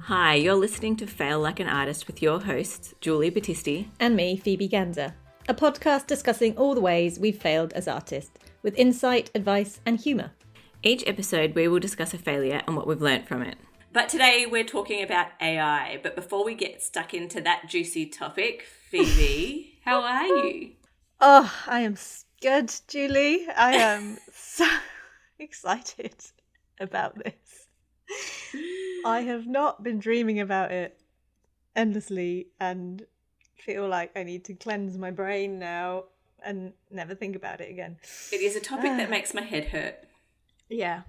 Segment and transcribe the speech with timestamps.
[0.00, 3.88] Hi, you're listening to Fail Like an Artist with your hosts, Julie Battisti.
[3.98, 5.14] and me, Phoebe Gander.
[5.48, 10.32] A podcast discussing all the ways we've failed as artists, with insight, advice, and humour.
[10.82, 13.56] Each episode, we will discuss a failure and what we've learnt from it.
[13.92, 15.98] But today, we're talking about AI.
[16.02, 20.72] But before we get stuck into that juicy topic, Phoebe, how are you?
[21.20, 21.96] Oh, I am
[22.42, 23.46] good, Julie.
[23.56, 24.66] I am so
[25.44, 26.16] excited
[26.80, 27.68] about this.
[29.04, 31.00] I have not been dreaming about it
[31.76, 33.06] endlessly and
[33.58, 36.04] feel like I need to cleanse my brain now
[36.44, 37.96] and never think about it again.
[38.32, 40.04] It is a topic that makes my head hurt.
[40.68, 41.02] Yeah.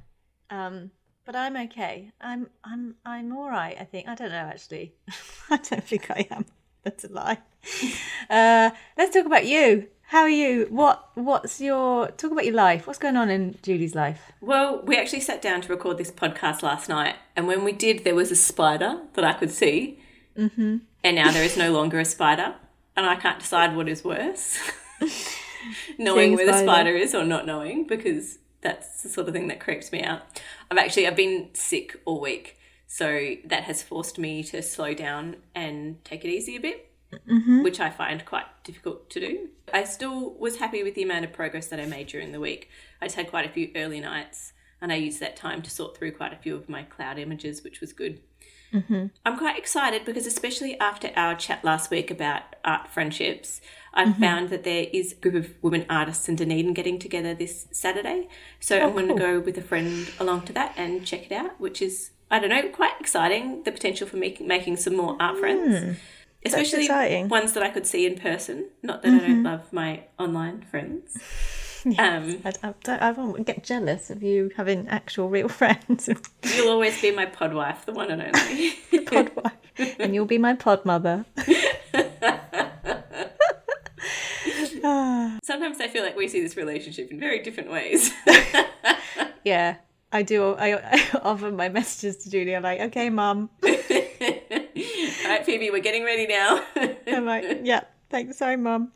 [0.49, 0.91] Um
[1.25, 2.11] but I'm okay.
[2.21, 4.07] I'm I'm I'm all right, I think.
[4.07, 4.93] I don't know actually.
[5.49, 6.45] I don't think I am.
[6.83, 7.39] That's a lie.
[8.27, 9.87] Uh let's talk about you.
[10.07, 10.67] How are you?
[10.69, 12.85] What what's your talk about your life?
[12.85, 14.31] What's going on in Julie's life?
[14.39, 18.03] Well, we actually sat down to record this podcast last night, and when we did,
[18.03, 19.99] there was a spider that I could see,
[20.37, 20.77] mm-hmm.
[21.03, 22.53] and now there is no longer a spider,
[22.95, 24.59] and I can't decide what is worse
[25.97, 26.65] knowing where the spider.
[26.65, 30.21] spider is or not knowing, because that's the sort of thing that creeps me out.
[30.69, 35.37] I've actually I've been sick all week, so that has forced me to slow down
[35.55, 36.91] and take it easy a bit.
[37.27, 37.63] Mm-hmm.
[37.63, 39.49] Which I find quite difficult to do.
[39.73, 42.69] I still was happy with the amount of progress that I made during the week.
[43.01, 45.97] I just had quite a few early nights, and I used that time to sort
[45.97, 48.21] through quite a few of my cloud images, which was good.
[48.73, 49.07] Mm-hmm.
[49.25, 53.61] I'm quite excited because, especially after our chat last week about art friendships,
[53.93, 54.21] I've mm-hmm.
[54.21, 58.27] found that there is a group of women artists in Dunedin getting together this Saturday.
[58.59, 61.31] So oh, I'm going to go with a friend along to that and check it
[61.31, 63.63] out, which is, I don't know, quite exciting.
[63.63, 65.75] The potential for making, making some more art friends.
[65.75, 65.95] Mm.
[66.45, 67.27] Especially exciting.
[67.29, 68.69] ones that I could see in person.
[68.83, 71.17] Not that I don't love my online friends.
[71.99, 76.09] Um, I, I, don't, I won't get jealous of you having actual real friends.
[76.41, 78.71] you'll always be my pod wife, the one and only.
[79.05, 79.95] pod wife.
[79.99, 81.25] and you'll be my pod mother.
[85.43, 88.11] Sometimes I feel like we see this relationship in very different ways.
[89.43, 89.75] Yeah,
[90.11, 90.53] I do.
[90.53, 92.55] I, I offer my messages to Julie.
[92.55, 93.49] I'm like, okay, mum.
[93.63, 93.71] All
[95.31, 96.63] right, Phoebe, we're getting ready now.
[97.07, 98.91] I'm like, yeah, thanks, sorry, mum.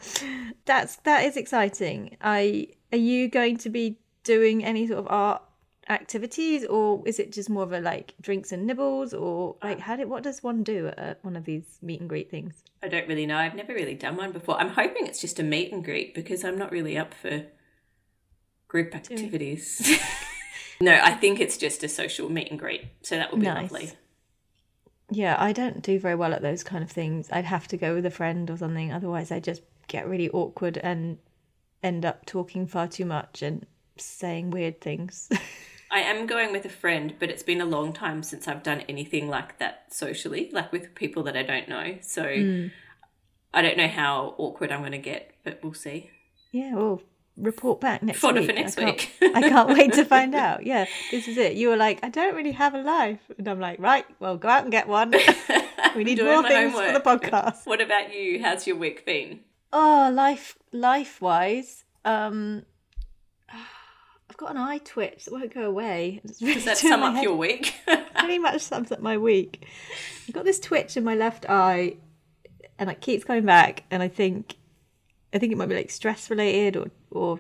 [0.66, 2.18] That's that is exciting.
[2.22, 5.42] I are you going to be doing any sort of art
[5.90, 9.96] activities, or is it just more of a like drinks and nibbles, or like how
[9.96, 12.64] did what does one do at one of these meet and greet things?
[12.84, 13.38] I don't really know.
[13.38, 14.60] I've never really done one before.
[14.60, 17.46] I'm hoping it's just a meet and greet because I'm not really up for
[18.68, 20.00] group activities.
[20.82, 22.86] No, I think it's just a social meet and greet.
[23.02, 23.72] So that would be Nice.
[23.72, 23.92] lovely.
[25.12, 27.30] Yeah, I don't do very well at those kind of things.
[27.32, 28.92] I'd have to go with a friend or something.
[28.92, 31.18] Otherwise, I just get really awkward and
[31.82, 33.66] end up talking far too much and
[33.98, 35.30] saying weird things.
[35.92, 38.82] I am going with a friend, but it's been a long time since I've done
[38.88, 41.98] anything like that socially, like with people that I don't know.
[42.02, 42.68] So hmm.
[43.52, 46.12] I don't know how awkward I'm going to get, but we'll see.
[46.52, 47.02] yeah, well,
[47.40, 48.50] report back next Fodder week.
[48.50, 49.32] for next I can't- week.
[49.36, 50.66] I can't wait to find out.
[50.66, 51.54] Yeah, this is it.
[51.54, 54.48] You were like, I don't really have a life, and I'm like, right, well, go
[54.50, 55.12] out and get one.
[55.96, 57.66] we need more things for the podcast.
[57.66, 58.42] What about you?
[58.42, 59.40] How's your week been?
[59.72, 62.64] Oh, life, life wise, um,
[64.30, 66.22] I've got an eye twitch that won't go away.
[66.24, 67.74] It's really Does that sum up head your week?
[68.18, 69.66] pretty much sums up my week.
[70.28, 71.98] I've got this twitch in my left eye,
[72.78, 73.84] and it keeps coming back.
[73.92, 74.56] And I think,
[75.34, 77.40] I think it might be like stress related or or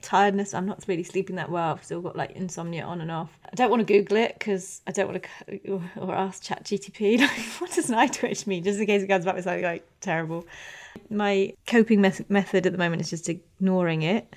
[0.00, 0.54] tiredness.
[0.54, 1.72] I'm not really sleeping that well.
[1.72, 3.30] I've still got like insomnia on and off.
[3.44, 7.18] I don't want to Google it because I don't want to or, or ask ChatGTP
[7.20, 9.86] like what does eye twitch mean, just in case it comes back with something like
[10.00, 10.46] terrible.
[11.08, 14.34] My coping mes- method at the moment is just ignoring it,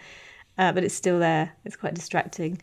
[0.58, 1.54] uh, but it's still there.
[1.66, 2.62] It's quite distracting.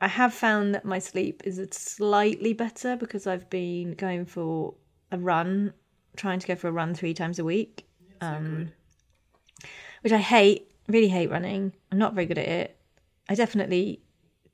[0.00, 4.74] I have found that my sleep is slightly better because I've been going for
[5.12, 5.72] a run,
[6.16, 7.86] trying to go for a run three times a week,
[8.20, 8.72] um,
[10.02, 10.68] which I hate.
[10.88, 11.72] Really hate running.
[11.90, 12.76] I'm not very good at it.
[13.28, 14.00] I definitely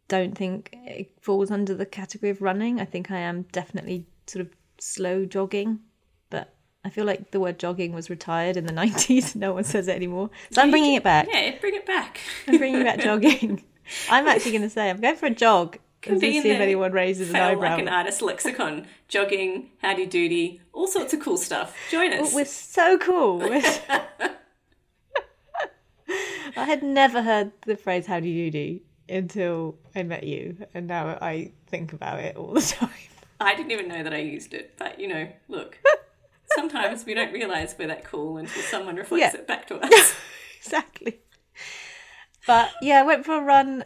[0.08, 2.80] don't think it falls under the category of running.
[2.80, 5.80] I think I am definitely sort of slow jogging,
[6.30, 6.54] but
[6.84, 9.34] I feel like the word jogging was retired in the 90s.
[9.36, 10.30] No one says it anymore.
[10.52, 11.28] So I'm bringing it back.
[11.30, 12.20] yeah, bring it back.
[12.46, 13.64] I'm bringing back jogging.
[14.10, 15.78] I'm actually going to say I'm going for a jog.
[16.02, 17.70] Be see if anyone raises an eyebrow.
[17.70, 21.74] like an artist lexicon, jogging, howdy doody, all sorts of cool stuff.
[21.90, 22.32] Join us.
[22.32, 23.38] Oh, we're so cool.
[23.38, 23.62] We're-
[26.56, 30.86] I had never heard the phrase "How do you do" until I met you, and
[30.86, 32.90] now I think about it all the time.
[33.40, 35.78] I didn't even know that I used it, but you know, look.
[36.54, 39.40] Sometimes we don't realise we're that cool until someone reflects Yeah.
[39.40, 40.14] it back to us.
[40.58, 41.18] exactly.
[42.46, 43.84] But yeah, I went for a run.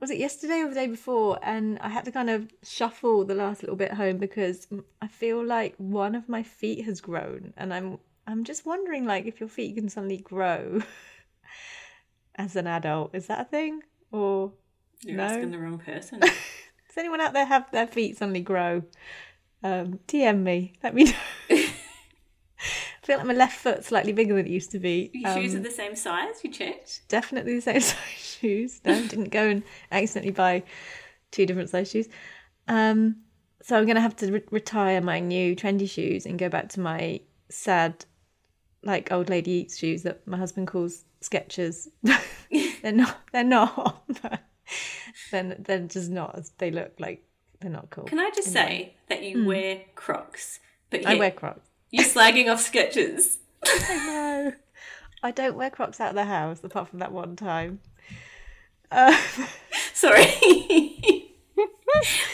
[0.00, 1.40] Was it yesterday or the day before?
[1.42, 4.68] And I had to kind of shuffle the last little bit home because
[5.02, 7.98] I feel like one of my feet has grown, and I'm
[8.28, 10.82] I'm just wondering like if your feet can suddenly grow
[12.38, 13.14] as an adult.
[13.14, 13.82] Is that a thing?
[14.12, 14.52] Or
[15.02, 15.24] You're no?
[15.24, 16.20] asking the wrong person.
[16.20, 18.82] Does anyone out there have their feet suddenly grow?
[19.62, 20.72] Um, DM me.
[20.82, 21.12] Let me know.
[21.50, 25.10] I feel like my left foot's slightly bigger than it used to be.
[25.14, 26.42] Your shoes Um, are the same size?
[26.44, 27.02] You checked?
[27.08, 27.96] definitely the same size
[28.38, 28.80] shoes.
[28.84, 30.62] No, didn't go and accidentally buy
[31.30, 32.08] two different size shoes.
[32.66, 33.16] Um,
[33.62, 36.68] so I'm going to have to re- retire my new trendy shoes and go back
[36.70, 38.04] to my sad,
[38.82, 41.88] like old lady eats shoes that my husband calls Skechers.
[42.82, 43.18] they're not.
[43.32, 44.04] They're not.
[45.30, 46.48] Then they're just not.
[46.58, 47.24] They look like
[47.60, 48.04] they're not cool.
[48.04, 50.60] Can I just say that you wear Crocs,
[50.90, 51.04] but.
[51.06, 51.66] I wear Crocs.
[51.90, 53.38] you're slagging off Skechers.
[53.88, 54.52] No,
[55.22, 57.80] I don't wear Crocs out of the house apart from that one time.
[58.90, 59.16] Uh,
[59.92, 60.22] Sorry.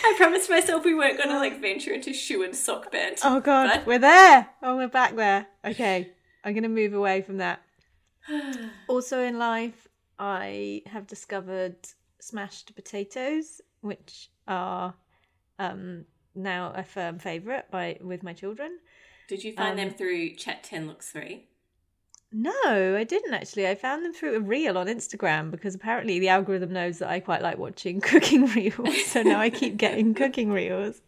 [0.06, 3.16] I promised myself we weren't going to like venture into shoe and sock band.
[3.24, 4.48] Oh god, But- we're there.
[4.62, 5.46] Oh, we're back there.
[5.64, 6.10] Okay,
[6.44, 7.62] I'm gonna move away from that.
[8.88, 9.88] also in life,
[10.18, 11.76] I have discovered
[12.20, 14.94] smashed potatoes, which are
[15.58, 16.04] um,
[16.34, 18.78] now a firm favourite by with my children.
[19.28, 21.46] Did you find them Um, through Chat 10 Looks 3?
[22.36, 23.68] No, I didn't actually.
[23.68, 27.20] I found them through a reel on Instagram because apparently the algorithm knows that I
[27.20, 29.06] quite like watching cooking reels.
[29.06, 31.00] So now I keep getting cooking reels.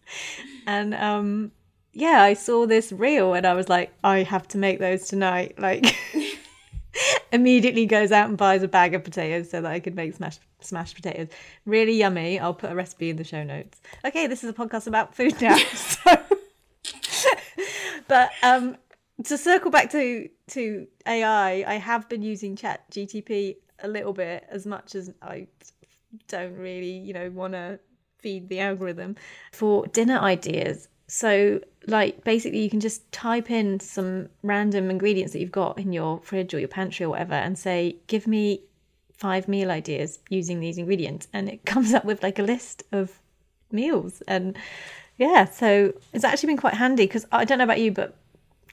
[0.67, 1.51] And um
[1.93, 5.59] yeah, I saw this reel and I was like, I have to make those tonight.
[5.59, 5.97] Like
[7.33, 10.41] immediately goes out and buys a bag of potatoes so that I could make smashed
[10.61, 11.29] smashed potatoes.
[11.65, 12.39] Really yummy.
[12.39, 13.81] I'll put a recipe in the show notes.
[14.05, 15.57] Okay, this is a podcast about food now.
[15.75, 16.19] So
[18.09, 18.77] but um
[19.25, 24.47] to circle back to to AI, I have been using Chat GTP a little bit
[24.49, 25.47] as much as I
[26.29, 27.79] don't really, you know, want to
[28.19, 29.17] feed the algorithm
[29.53, 30.89] for dinner ideas.
[31.09, 35.93] So, like, basically, you can just type in some random ingredients that you've got in
[35.93, 38.63] your fridge or your pantry or whatever, and say, "Give me
[39.13, 43.21] five meal ideas using these ingredients," and it comes up with like a list of
[43.71, 44.23] meals.
[44.27, 44.57] And
[45.17, 48.17] yeah, so it's actually been quite handy because I don't know about you, but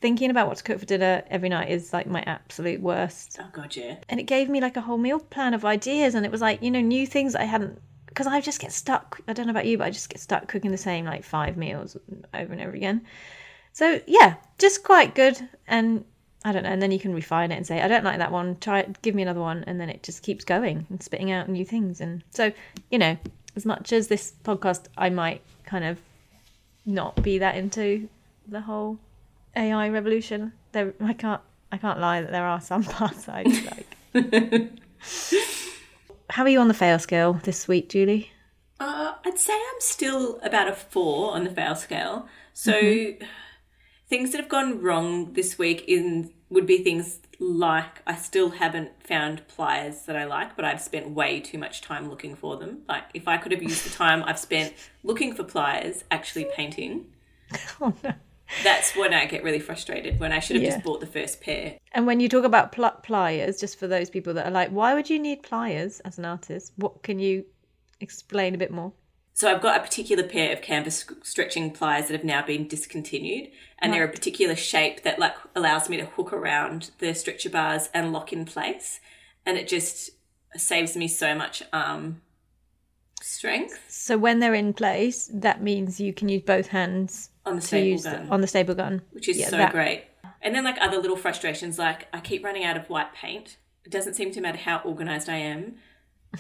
[0.01, 3.37] thinking about what to cook for dinner every night is like my absolute worst.
[3.39, 3.97] Oh, God, yeah.
[4.09, 6.63] And it gave me like a whole meal plan of ideas, and it was like
[6.63, 7.79] you know new things I hadn't
[8.13, 9.19] because I just get stuck.
[9.27, 11.57] I don't know about you, but I just get stuck cooking the same like five
[11.57, 11.97] meals
[12.33, 13.01] over and over again.
[13.71, 15.39] So yeah, just quite good.
[15.67, 16.05] And
[16.45, 16.69] I don't know.
[16.69, 18.57] And then you can refine it and say, I don't like that one.
[18.57, 19.01] Try it.
[19.01, 22.01] Give me another one, and then it just keeps going and spitting out new things.
[22.01, 22.51] And so
[22.91, 23.17] you know,
[23.55, 25.99] as much as this podcast, I might kind of
[26.85, 28.07] not be that into
[28.47, 28.99] the whole
[29.55, 30.53] AI revolution.
[30.71, 31.41] There, I can't.
[31.71, 33.43] I can't lie that there are some parts I
[34.13, 34.69] like.
[36.33, 38.31] How are you on the fail scale this week, Julie?
[38.79, 42.27] Uh, I'd say I'm still about a four on the fail scale.
[42.53, 43.25] So Mm-hmm.
[44.09, 49.03] things that have gone wrong this week in would be things like I still haven't
[49.03, 52.83] found pliers that I like, but I've spent way too much time looking for them.
[52.87, 54.73] Like if I could have used the time I've spent
[55.03, 57.07] looking for pliers actually painting,
[57.81, 58.13] Oh no.
[58.63, 60.71] That's when I get really frustrated when I should have Yeah.
[60.71, 61.77] just bought the first pair.
[61.93, 64.93] And when you talk about pl- pliers, just for those people that are like, why
[64.93, 66.73] would you need pliers as an artist?
[66.75, 67.45] What can you
[67.99, 68.93] explain a bit more?
[69.35, 73.49] So I've got a particular pair of canvas stretching pliers that have now been discontinued,
[73.79, 77.89] and they're a particular shape that like allows me to hook around the stretcher bars
[77.95, 78.99] and lock in place,
[79.43, 80.11] and it just
[80.55, 82.21] saves me so much arm
[83.23, 87.61] strength So when they're in place, that means you can use both hands on the
[87.61, 90.05] stable gun, on the staple gun, which is Yeah, so that- great.
[90.41, 93.57] And then like other little frustrations, like I keep running out of white paint.
[93.85, 95.75] It doesn't seem to matter how organized I am.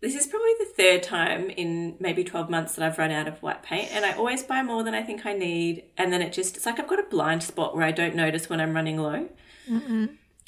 [0.00, 3.40] This is probably the third time in maybe 12 months that I've run out of
[3.40, 5.84] white paint, and I always buy more than I think I need.
[5.96, 8.50] And then it just, it's like I've got a blind spot where I don't notice
[8.50, 9.28] when I'm running low.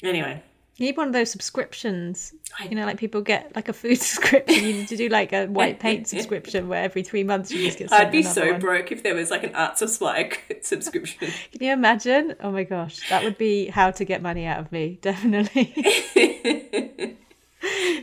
[0.03, 0.43] Anyway,
[0.77, 2.33] You need one of those subscriptions.
[2.69, 4.55] You know, like people get like a food subscription.
[4.63, 7.77] You need to do like a white paint subscription where every three months you just
[7.77, 7.93] get.
[7.93, 8.59] I'd be so one.
[8.59, 11.29] broke if there was like an art supply subscription.
[11.53, 12.35] Can you imagine?
[12.41, 14.99] Oh my gosh, that would be how to get money out of me.
[15.01, 15.73] Definitely.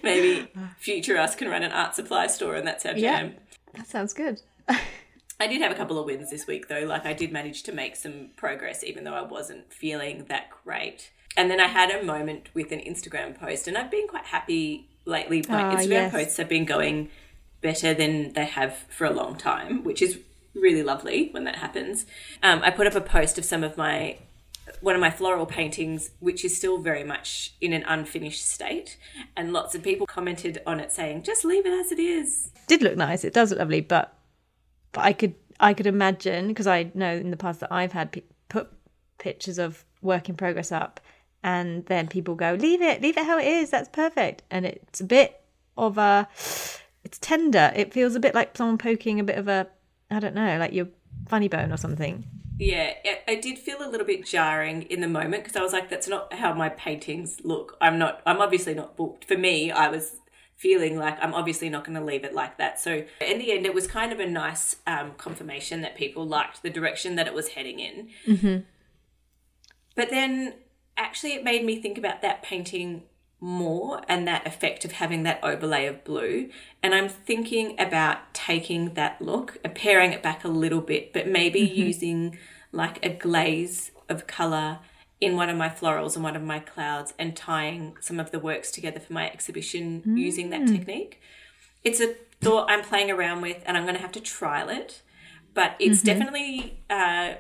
[0.02, 0.48] maybe
[0.78, 3.20] future us can run an art supply store, and that's our Yeah.
[3.20, 3.34] jam.
[3.74, 4.40] that sounds good.
[5.40, 6.84] I did have a couple of wins this week though.
[6.86, 11.10] Like I did manage to make some progress even though I wasn't feeling that great.
[11.36, 14.88] And then I had a moment with an Instagram post and I've been quite happy
[15.04, 15.42] lately.
[15.48, 16.12] My Ah, Instagram yes.
[16.12, 17.08] posts have been going
[17.60, 20.18] better than they have for a long time, which is
[20.54, 22.04] really lovely when that happens.
[22.42, 24.18] Um, I put up a post of some of my
[24.80, 28.96] one of my floral paintings, which is still very much in an unfinished state,
[29.36, 32.80] and lots of people commented on it saying, "Just leave it as it is." did
[32.82, 33.24] look nice.
[33.24, 34.14] It does look lovely, but
[34.92, 38.12] but I could I could imagine because I know in the past that I've had
[38.12, 38.68] pe- put
[39.18, 41.00] pictures of work in progress up,
[41.42, 43.70] and then people go leave it, leave it how it is.
[43.70, 45.40] That's perfect, and it's a bit
[45.76, 46.28] of a
[47.04, 47.72] it's tender.
[47.74, 49.66] It feels a bit like someone poking a bit of a
[50.10, 50.88] I don't know, like your
[51.28, 52.24] funny bone or something.
[52.58, 55.90] Yeah, it, did feel a little bit jarring in the moment because I was like,
[55.90, 57.76] that's not how my paintings look.
[57.80, 59.24] I'm not, I'm obviously not booked.
[59.24, 60.16] For me, I was
[60.54, 62.78] feeling like I'm obviously not going to leave it like that.
[62.78, 66.62] So in the end, it was kind of a nice um, confirmation that people liked
[66.62, 68.08] the direction that it was heading in.
[68.28, 68.58] Mm-hmm.
[69.96, 70.54] But then
[71.02, 73.02] actually, it made me think about that painting
[73.40, 76.48] more and that effect of having that overlay of blue.
[76.82, 81.26] And I'm thinking about taking that look and paring it back a little bit, but
[81.26, 81.80] maybe mm-hmm.
[81.80, 82.38] using
[82.70, 84.78] like a glaze of color
[85.20, 88.38] in one of my florals and one of my clouds and tying some of the
[88.38, 90.72] works together for my exhibition using that mm.
[90.76, 91.20] technique.
[91.84, 95.02] It's a thought I'm playing around with and I'm going to have to trial it.
[95.54, 96.06] But it's mm-hmm.
[96.06, 97.34] definitely uh,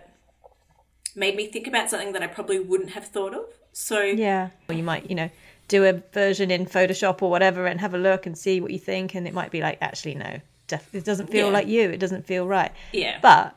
[1.16, 3.44] made me think about something that I probably wouldn't have thought of.
[3.72, 4.50] So Yeah.
[4.68, 5.30] Or you might, you know,
[5.68, 8.78] do a version in Photoshop or whatever and have a look and see what you
[8.78, 9.14] think.
[9.14, 11.52] And it might be like, actually, no, def- it doesn't feel Yeah.
[11.52, 11.90] like you.
[11.90, 12.72] It doesn't feel right.
[12.92, 13.18] Yeah.
[13.22, 13.56] But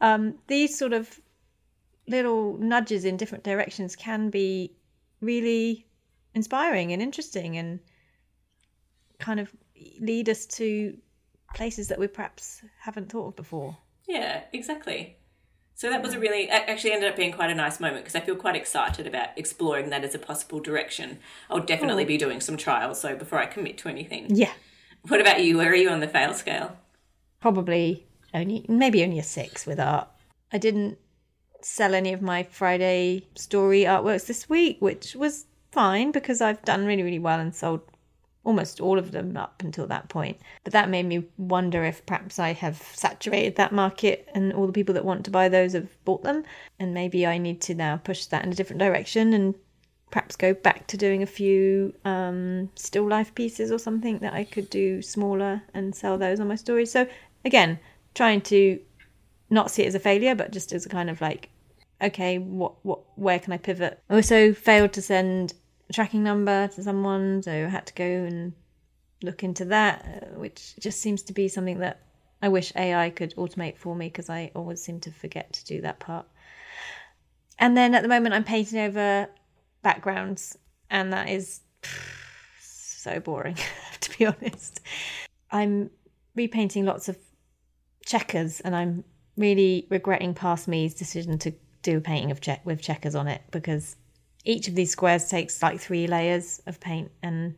[0.00, 1.20] um, these sort of
[2.08, 4.72] little nudges in different directions can be
[5.20, 5.86] really
[6.34, 7.80] inspiring and interesting and
[9.18, 9.50] kind of
[10.00, 10.96] lead us to
[11.54, 13.76] places that we perhaps haven't thought of before.
[14.06, 15.16] Yeah, exactly.
[15.76, 18.20] So that was a really, actually ended up being quite a nice moment because I
[18.20, 21.18] feel quite excited about exploring that as a possible direction.
[21.48, 24.26] I'll definitely be doing some trials, so before I commit to anything.
[24.28, 24.52] Yeah.
[25.06, 25.58] What about you?
[25.58, 26.76] Where are you on the fail scale?
[27.40, 28.04] probably
[28.34, 30.08] only maybe only a six with art.
[30.52, 30.98] I didn't
[31.62, 36.86] sell any of my Friday story artworks this week, which was fine because I've done
[36.86, 37.82] really, really well and sold
[38.46, 40.38] almost all of them up until that point.
[40.62, 44.72] But that made me wonder if perhaps I have saturated that market and all the
[44.72, 46.44] people that want to buy those have bought them.
[46.78, 49.54] And maybe I need to now push that in a different direction and
[50.12, 54.44] perhaps go back to doing a few um, still life pieces or something that I
[54.44, 56.92] could do smaller and sell those on my stories.
[56.92, 57.08] So
[57.44, 57.80] again,
[58.14, 58.78] trying to
[59.50, 61.48] not see it as a failure, but just as a kind of like,
[62.00, 64.00] okay, what, what, where can I pivot?
[64.08, 65.54] I also failed to send
[65.92, 68.52] tracking number to someone, so I had to go and
[69.22, 72.02] look into that, uh, which just seems to be something that
[72.42, 75.80] I wish AI could automate for me because I always seem to forget to do
[75.82, 76.26] that part.
[77.58, 79.28] And then at the moment, I'm painting over
[79.82, 80.56] backgrounds,
[80.90, 81.60] and that is
[82.60, 83.56] so boring,
[84.00, 84.80] to be honest.
[85.50, 85.90] I'm
[86.34, 87.16] repainting lots of
[88.04, 89.04] checkers, and I'm
[89.36, 91.52] really regretting past me's decision to
[91.82, 93.96] do a painting of check with checkers on it because
[94.46, 97.56] each of these squares takes like three layers of paint, and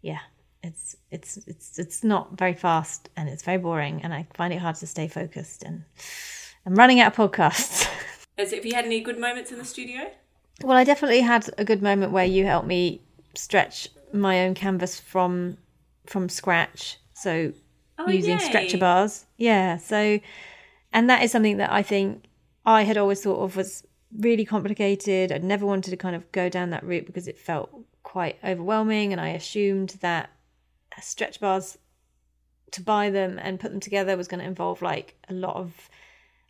[0.00, 0.20] yeah,
[0.62, 4.58] it's it's it's it's not very fast, and it's very boring, and I find it
[4.58, 5.62] hard to stay focused.
[5.62, 5.84] And
[6.64, 7.88] I'm running out of podcasts.
[8.38, 10.10] As if you had any good moments in the studio?
[10.62, 13.02] Well, I definitely had a good moment where you helped me
[13.34, 15.56] stretch my own canvas from
[16.06, 16.98] from scratch.
[17.14, 17.52] So
[17.98, 18.44] Oh, using yay.
[18.44, 19.24] stretcher bars.
[19.38, 19.78] Yeah.
[19.78, 20.20] So,
[20.92, 22.24] and that is something that I think
[22.66, 23.85] I had always thought of was
[24.16, 25.32] really complicated.
[25.32, 27.70] I'd never wanted to kind of go down that route because it felt
[28.02, 30.30] quite overwhelming, and I assumed that
[31.02, 31.76] stretch bars
[32.72, 35.88] to buy them and put them together was going to involve like a lot of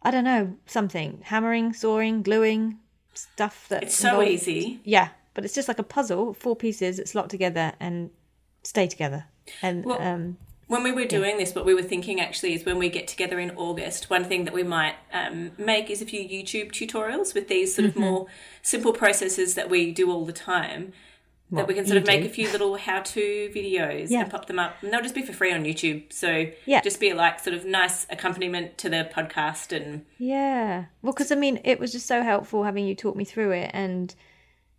[0.03, 2.79] I don't know something hammering, sawing, gluing
[3.15, 4.81] stuff that It's so involved- easy.
[4.85, 8.11] Yeah, but it's just like a puzzle, four pieces that slot together and
[8.63, 9.25] stay together.
[9.63, 10.37] And Well, um,
[10.69, 13.39] When we were doing this, what we were thinking actually is when we get together
[13.39, 17.47] in August, one thing that we might um, make is a few YouTube tutorials with
[17.49, 17.99] these sort Mm-hmm.
[18.03, 18.27] of more
[18.63, 20.93] simple processes that we do all the time.
[21.53, 22.27] that we can sort of make do.
[22.27, 24.23] a few little how-to videos Yeah.
[24.23, 26.13] and pop them up, and they'll just be for free on YouTube.
[26.13, 26.81] So Yeah.
[26.81, 30.87] just be like sort of nice accompaniment to the podcast, and Yeah.
[31.03, 33.71] Well, because I mean, it was just so helpful having you talk me through it.
[33.73, 34.13] And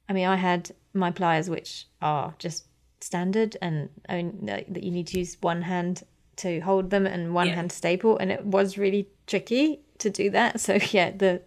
[0.10, 2.66] I mean, I had my pliers, which are just
[3.00, 6.04] standard and that you need to use one hand
[6.38, 7.56] to hold them and one Yeah.
[7.56, 8.18] hand to staple.
[8.18, 10.60] And it was really tricky to do that.
[10.66, 11.42] So, yeah, the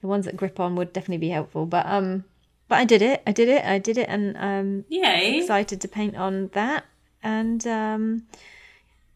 [0.00, 1.66] the ones that grip on would definitely be helpful.
[1.66, 2.24] But, um,
[2.68, 3.22] but I did it.
[3.26, 3.64] I did it.
[3.64, 4.08] I did it.
[4.08, 5.38] And um, Yay.
[5.40, 6.84] excited to paint on that.
[7.22, 8.22] And um,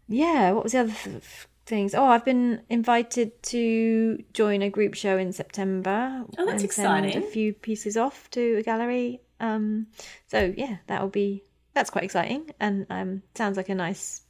[0.09, 1.23] yeah, what was the other th-
[1.65, 1.95] things?
[1.95, 6.25] Oh, I've been invited to join a group show in September.
[6.37, 7.23] Oh, that's and send exciting.
[7.23, 9.21] a few pieces off to a gallery.
[9.41, 9.87] Um,
[10.27, 11.45] so yeah, that'll be
[11.75, 14.23] that's quite exciting, and um, sounds like a nice.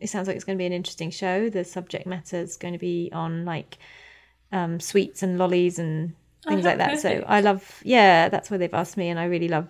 [0.00, 1.48] It sounds like it's going to be an interesting show.
[1.48, 3.78] The subject matter is going to be on like
[4.52, 6.14] um, sweets and lollies and
[6.46, 7.00] things Oh, like that.
[7.00, 7.24] So.
[7.26, 9.68] I love, yeah, that's where they've asked me, and I really love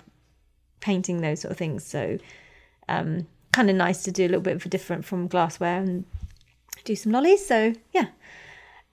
[0.81, 1.85] painting those sort of things.
[1.85, 2.19] So
[2.88, 6.05] um, kind of nice to do a little bit of a different from glassware and
[6.85, 7.47] do some lollies.
[7.47, 8.09] So yeah,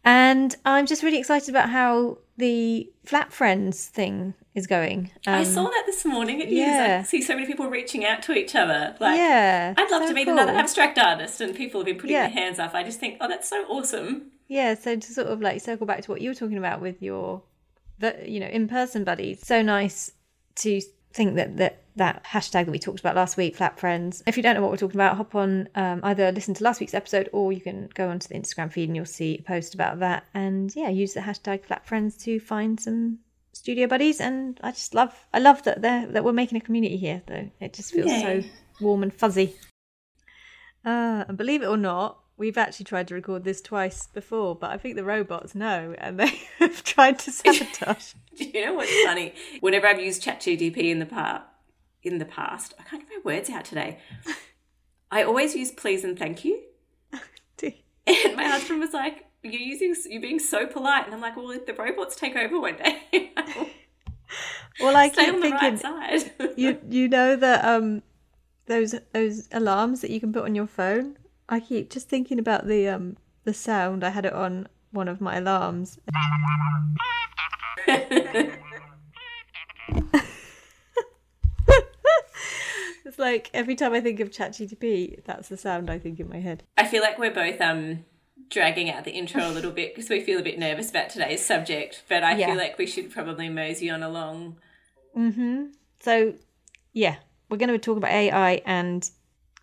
[0.03, 5.11] and I'm just really excited about how the Flat Friends thing is going.
[5.27, 6.57] I Um, saw that this morning at news.
[6.59, 6.99] yeah.
[7.03, 8.95] I see so many people reaching out to each other.
[8.99, 10.33] Like, Yeah, I'd love so to meet cool.
[10.33, 12.27] another abstract artist, and people have been putting Yeah.
[12.27, 12.73] their hands up.
[12.73, 14.31] I just think, oh, that's so awesome.
[14.47, 17.01] Yeah, so to sort of like circle back to what you were talking about with
[17.01, 17.43] your,
[17.99, 19.45] the you know, in person buddies.
[19.45, 20.11] So nice
[20.55, 20.81] to
[21.13, 24.23] think that that that hashtag that we talked about last week, Flat Friends.
[24.25, 26.79] If you don't know what we're talking about, hop on um, either listen to last
[26.79, 29.73] week's episode or you can go onto the Instagram feed and you'll see a post
[29.73, 30.25] about that.
[30.33, 33.19] And yeah, use the hashtag Flat Friends to find some
[33.51, 34.21] studio buddies.
[34.21, 37.21] And I just love, I love that they're that we're making a community here.
[37.27, 38.41] Though it just feels so
[38.79, 39.55] warm and fuzzy.
[40.83, 44.71] Uh, and believe it or not, we've actually tried to record this twice before, but
[44.71, 48.13] I think the robots know and they have tried to sabotage.
[48.35, 49.35] Do you know what's funny?
[49.59, 51.43] Whenever I've used ChatGPT in the past,
[52.01, 53.99] in the past, I can't get my words out today.
[55.11, 56.59] I always use please and thank you.
[58.07, 61.51] And my husband was like, "You're using, you're being so polite," and I'm like, "Well,
[61.51, 63.31] if the robots take over one day,
[64.81, 68.01] well, I stay keep on the thinking, right side." you you know that um
[68.65, 71.15] those those alarms that you can put on your phone.
[71.51, 74.03] I keep just thinking about the um the sound.
[74.03, 75.99] I had it on one of my alarms.
[83.05, 86.39] it's like every time I think of ChatGPT, that's the sound I think in my
[86.39, 86.63] head.
[86.77, 88.05] I feel like we're both um
[88.49, 91.43] dragging out the intro a little bit because we feel a bit nervous about today's
[91.45, 92.47] subject, but I Yeah.
[92.47, 94.57] feel like we should probably mosey on along.
[95.17, 95.67] Mm-hmm.
[96.01, 96.33] So,
[96.93, 97.17] yeah,
[97.49, 99.09] we're going to talk about AI, and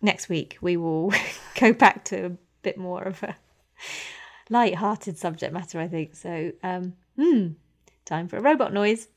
[0.01, 1.13] next week we will
[1.59, 2.31] go back to a
[2.61, 3.35] bit more of a
[4.49, 6.15] light-hearted subject matter, I think.
[6.15, 7.49] So, um, hmm,
[8.05, 9.07] time for a robot noise.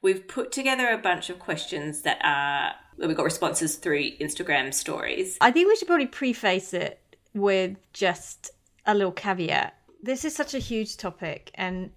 [0.00, 2.72] We've put together a bunch of questions that are
[3.06, 5.36] we got responses through Instagram stories.
[5.40, 7.00] I think we should probably preface it
[7.34, 8.50] with just
[8.86, 9.74] a little caveat.
[10.02, 11.90] This is such a huge topic, and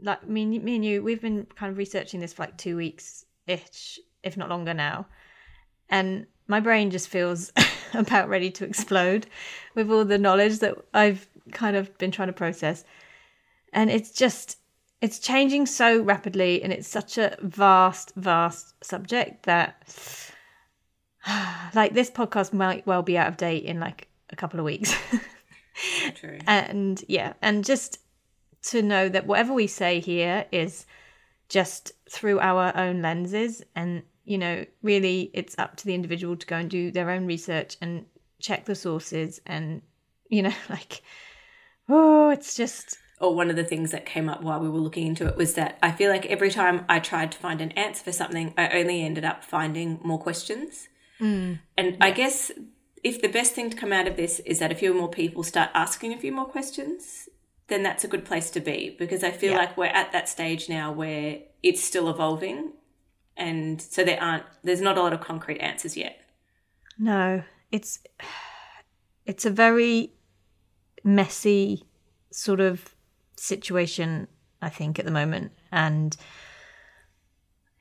[0.00, 3.24] like me, me and you, we've been kind of researching this for like two weeks
[3.46, 5.06] ish, if not longer now.
[5.90, 7.52] And my brain just feels
[7.94, 9.26] about ready to explode
[9.74, 12.84] with all the knowledge that I've kind of been trying to process.
[13.72, 14.58] And it's just,
[15.00, 19.84] it's changing so rapidly, and it's such a vast, vast subject that
[21.74, 24.94] like this podcast might well be out of date in like a couple of weeks.
[26.14, 26.38] True.
[26.46, 27.98] and yeah, and just
[28.62, 30.86] to know that whatever we say here is
[31.48, 36.46] just through our own lenses and you know really it's up to the individual to
[36.46, 38.06] go and do their own research and
[38.38, 39.82] check the sources and
[40.28, 41.02] you know like
[41.88, 45.06] oh it's just Or one of the things that came up while we were looking
[45.08, 48.04] into it was that I feel like every time I tried to find an answer
[48.04, 50.88] for something, I only ended up finding more questions.
[51.20, 51.58] Mm.
[51.76, 52.50] And I guess
[53.02, 55.42] if the best thing to come out of this is that a few more people
[55.42, 57.28] start asking a few more questions,
[57.68, 59.58] then that's a good place to be because I feel Yeah.
[59.58, 62.72] like we're at that stage now where it's still evolving,
[63.40, 66.20] and so there aren't there's not a lot of concrete answers yet.
[66.98, 67.98] No, it's
[69.26, 70.12] it's a very
[71.02, 71.84] messy
[72.30, 72.94] sort of
[73.36, 74.28] situation,
[74.60, 75.52] I think, at the moment.
[75.72, 76.16] And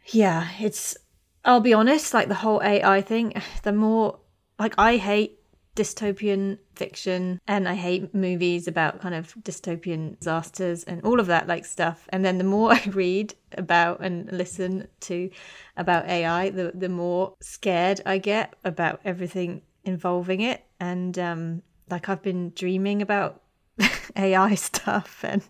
[0.07, 0.97] yeah, it's
[1.43, 4.19] I'll be honest, like the whole AI thing, the more
[4.57, 5.38] like I hate
[5.79, 11.47] dystopian fiction and I hate movies about kind of dystopian disasters and all of that
[11.47, 12.05] like stuff.
[12.09, 15.29] And then the more I read about and listen to
[15.77, 20.65] about AI, the the more scared I get about everything involving it.
[20.81, 23.41] And um like I've been dreaming about
[24.17, 25.43] AI stuff and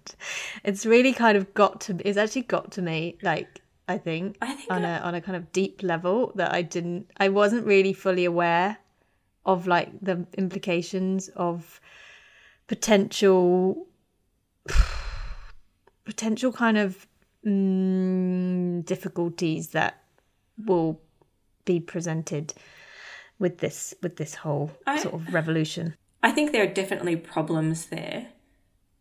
[0.64, 4.54] it's really kind of got to it's actually got to me like I think, I
[4.54, 7.66] think on I- a on a kind of deep level that I didn't I wasn't
[7.66, 8.78] really fully aware
[9.54, 11.82] of like the implications of
[12.68, 13.88] potential
[16.06, 17.08] potential kind of
[17.46, 20.04] mm, difficulties that
[20.66, 21.02] will
[21.66, 22.54] be presented
[23.40, 25.96] with this with this whole I- sort of revolution.
[26.22, 28.28] I think there are definitely problems there.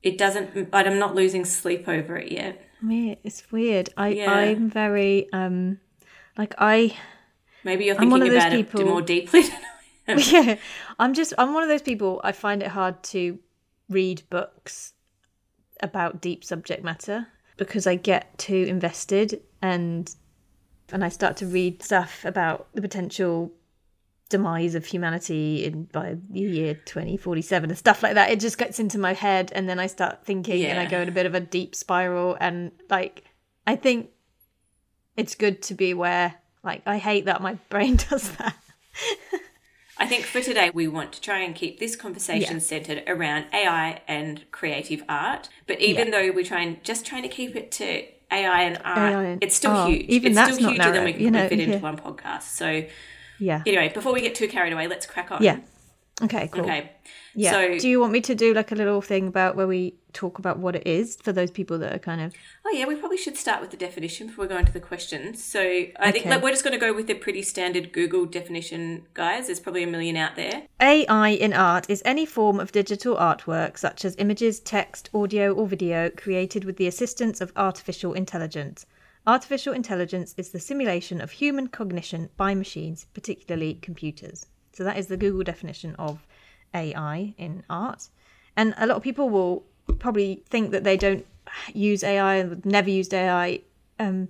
[0.02, 0.70] It doesn't.
[0.70, 2.64] But I'm not losing sleep over it yet.
[2.82, 3.18] Weird.
[3.24, 3.90] It's weird.
[3.96, 4.32] I Yeah.
[4.32, 5.80] I'm very um
[6.38, 6.96] like I
[7.64, 9.42] Maybe you're thinking about it more deeply.
[10.08, 10.48] Than I am.
[10.48, 10.56] yeah.
[10.98, 13.38] I'm just i'm one of those people i find it hard to
[13.88, 14.92] read books
[15.80, 20.14] about deep subject matter because i get too invested and
[20.92, 23.52] and i start to read stuff about the potential
[24.28, 28.30] demise of humanity in by the year 2047 and stuff like that.
[28.30, 31.08] It just gets into my head and then i start thinking and i go in
[31.08, 33.24] a bit of a deep spiral and like
[33.66, 34.10] i think
[35.16, 38.54] it's good to be aware like i hate that my brain does that
[40.00, 42.60] I think for today, we want to try and keep this conversation Yeah.
[42.60, 45.48] centered around AI and creative art.
[45.66, 46.12] But even Yeah.
[46.12, 49.72] though we're trying, just trying to keep it to AI and art, AI it's still
[49.72, 49.90] art.
[49.90, 50.06] huge.
[50.08, 51.82] Even it's that's still not huger than we can you know, fit into yeah.
[51.82, 52.42] one podcast.
[52.42, 52.84] So
[53.40, 55.42] yeah anyway, before we get too carried away, let's crack on.
[55.42, 55.58] Yeah.
[56.22, 56.62] Okay, cool.
[56.62, 56.90] Okay.
[57.38, 57.52] Yeah.
[57.52, 60.40] So, Do you want me to do like a little thing about where we talk
[60.40, 62.34] about what it is for those people that are kind of
[62.66, 65.42] oh yeah, we probably should start with the definition before we go into the questions.
[65.42, 65.60] So
[66.00, 69.46] I think like, we're just going to go with the pretty standard Google definition, guys.
[69.46, 70.64] There's probably a million out there.
[70.80, 75.68] AI in art is any form of digital artwork such as images, text, audio, or
[75.68, 78.84] video created with the assistance of artificial intelligence.
[79.28, 84.46] Artificial intelligence is the simulation of human cognition by machines, particularly computers.
[84.72, 86.26] So that is the Google definition of
[86.74, 88.08] AI in art.
[88.56, 89.64] And a lot of people will
[89.98, 91.24] probably think that they don't
[91.72, 93.60] use AI and never used AI.
[93.98, 94.28] Um,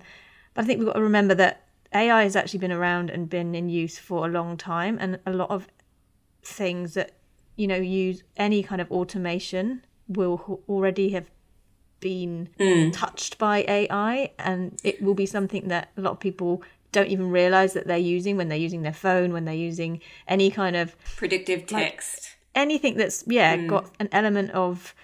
[0.53, 3.55] but I think we've got to remember that AI has actually been around and been
[3.55, 5.67] in use for a long time, and a lot of
[6.43, 7.11] things that
[7.55, 11.29] you know use any kind of automation will already have
[11.99, 12.49] been
[12.91, 17.29] touched by AI, and it will be something that a lot of people don't even
[17.29, 20.95] realize that they're using when they're using their phone, when they're using any kind of
[21.17, 22.28] Predictive text.
[22.55, 24.95] Anything that's yeah got an element of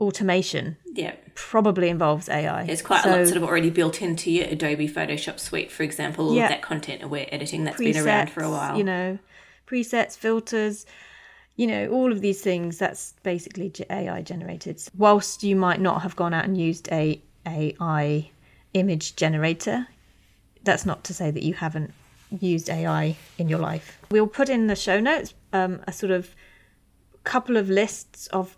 [0.00, 1.14] automation yeah.
[1.34, 2.64] probably involves AI.
[2.64, 6.28] There's quite a lot sort of already built into your Adobe Photoshop suite, for example,
[6.28, 6.44] all Yeah.
[6.44, 8.76] of that content aware editing that's been around for a while.
[8.76, 9.18] You know,
[9.66, 10.86] presets, filters,
[11.54, 12.78] you know, all of these things.
[12.78, 14.82] That's basically AI generated.
[14.96, 18.30] Whilst you might not have gone out and used a AI
[18.74, 19.86] image generator,
[20.64, 21.92] that's not to say that you haven't
[22.40, 23.98] used AI in your life.
[24.10, 26.34] We'll put in the show notes um, a sort of
[27.24, 28.56] couple of lists of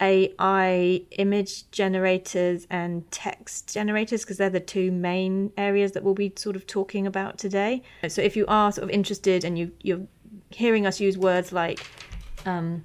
[0.00, 6.32] AI image generators and text generators because they're the two main areas that we'll be
[6.36, 7.82] sort of talking about today.
[8.08, 10.06] So if you are sort of interested and you you're
[10.50, 11.86] hearing us use words like
[12.44, 12.84] um,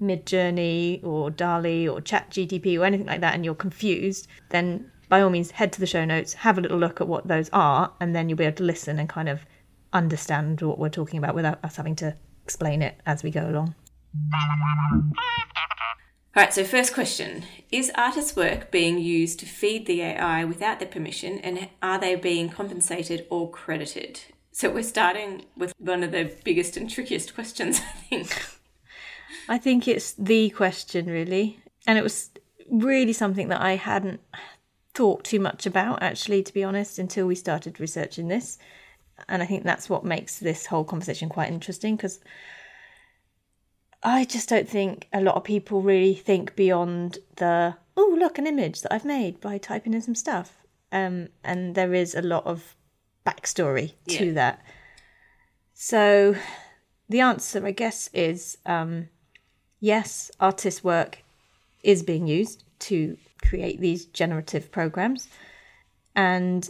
[0.00, 5.30] Midjourney or DALL-E or ChatGTP or anything like that, and you're confused, then by all
[5.30, 8.14] means head to the show notes, have a little look at what those are, and
[8.14, 9.44] then you'll be able to listen and kind of
[9.92, 13.74] understand what we're talking about without us having to explain it as we go along.
[16.36, 20.78] All right, so first question Is artists' work being used to feed the AI without
[20.78, 24.20] their permission, and are they being compensated or credited?
[24.52, 28.42] So we're starting with one of the biggest and trickiest questions, I think.
[29.48, 31.60] I think it's the question, really.
[31.86, 32.30] And it was
[32.68, 34.20] really something that I hadn't
[34.94, 38.58] thought too much about, actually, to be honest, until we started researching this.
[39.28, 42.20] And I think that's what makes this whole conversation quite interesting because
[44.02, 48.46] I just don't think a lot of people really think beyond the, oh, look, an
[48.46, 50.56] image that I've made by typing in some stuff.
[50.92, 52.74] Um, and there is a lot of
[53.26, 54.32] backstory to Yeah.
[54.32, 54.64] that.
[55.74, 56.34] So
[57.08, 59.08] the answer, I guess, is um,
[59.80, 61.22] yes, artist work
[61.82, 65.28] is being used to create these generative programs.
[66.14, 66.68] And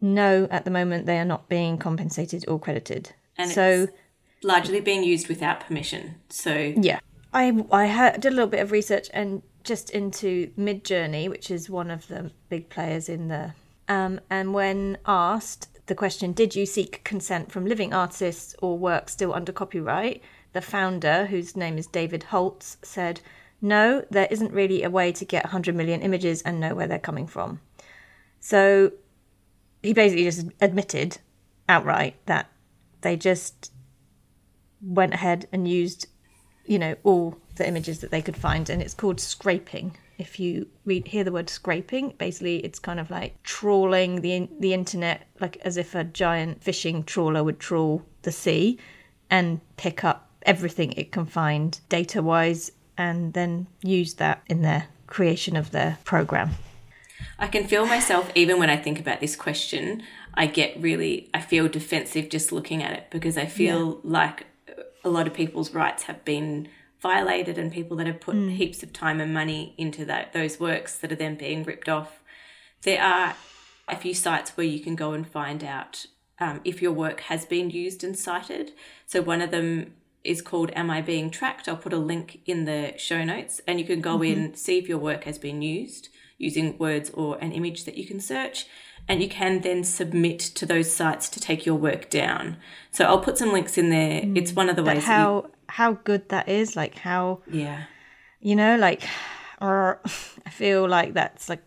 [0.00, 3.12] no, at the moment, they are not being compensated or credited.
[3.36, 3.88] And so,
[4.42, 6.16] largely being used without permission.
[6.28, 7.00] So yeah,
[7.32, 11.68] I I had, did a little bit of research and just into Midjourney, which is
[11.68, 13.54] one of the big players in the.
[13.88, 19.08] Um, and when asked the question, "Did you seek consent from living artists or work
[19.08, 20.22] still under copyright?"
[20.54, 23.20] the founder, whose name is David Holz, said,
[23.60, 26.98] "No, there isn't really a way to get 100 million images and know where they're
[26.98, 27.60] coming from."
[28.40, 28.92] So
[29.82, 31.18] he basically just admitted
[31.68, 32.50] outright that
[33.02, 33.72] they just
[34.82, 36.06] went ahead and used,
[36.66, 39.96] you know, all the images that they could find, and it's called scraping.
[40.18, 44.74] If you read hear the word scraping, basically it's kind of like trawling the the
[44.74, 48.78] internet, like as if a giant fishing trawler would trawl the sea,
[49.30, 54.88] and pick up everything it can find data wise, and then use that in their
[55.06, 56.50] creation of their program.
[57.38, 60.02] I can feel myself, even when I think about this question,
[60.34, 64.46] I get really, I feel defensive just looking at it because I feel like
[65.08, 66.68] a lot of people's rights have been
[67.00, 70.96] violated and people that have put heaps of time and money into that those works
[70.98, 72.22] that are then being ripped off.
[72.82, 73.36] There are
[73.88, 76.06] a few sites where you can go and find out
[76.38, 78.72] um, if your work has been used and cited.
[79.06, 79.94] So one of them
[80.24, 81.68] is called Am I Being Tracked?
[81.68, 84.88] I'll put a link in the show notes and you can go in, see if
[84.88, 88.66] your work has been used using words or an image that you can search.
[89.08, 92.58] And you can then submit to those sites to take your work down.
[92.90, 94.20] So I'll put some links in there.
[94.20, 94.36] Mm.
[94.36, 95.06] It's one of the But ways.
[95.06, 97.84] that you- how how good that is, like how yeah.
[98.40, 99.02] you know, like,
[99.60, 100.00] or
[100.46, 101.62] I feel like that's like,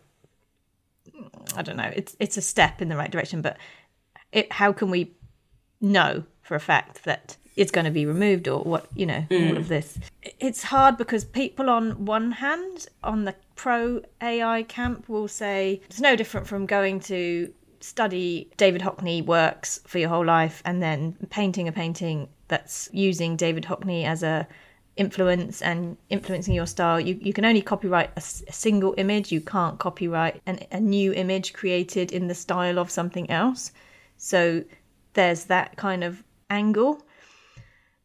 [1.56, 3.58] I don't know, it's it's a step in the right direction, but
[4.32, 5.12] it, how can we
[5.80, 9.38] know for a fact that it's going to be removed or what, you know, all
[9.38, 9.58] mm.
[9.58, 10.00] of this?
[10.40, 16.00] It's hard because people on one hand, on the pro AI camp, will say it's
[16.02, 21.15] no different from going to study David Hockney works for your whole life and then
[21.30, 24.47] painting a painting that's using David Hockney as a
[24.95, 27.00] influence and influencing your style.
[27.00, 29.32] You, you can only copyright a, s- a single image.
[29.32, 33.71] You can't copyright an, a new image created in the style of something else.
[34.17, 34.63] So
[35.13, 37.06] there's that kind of angle.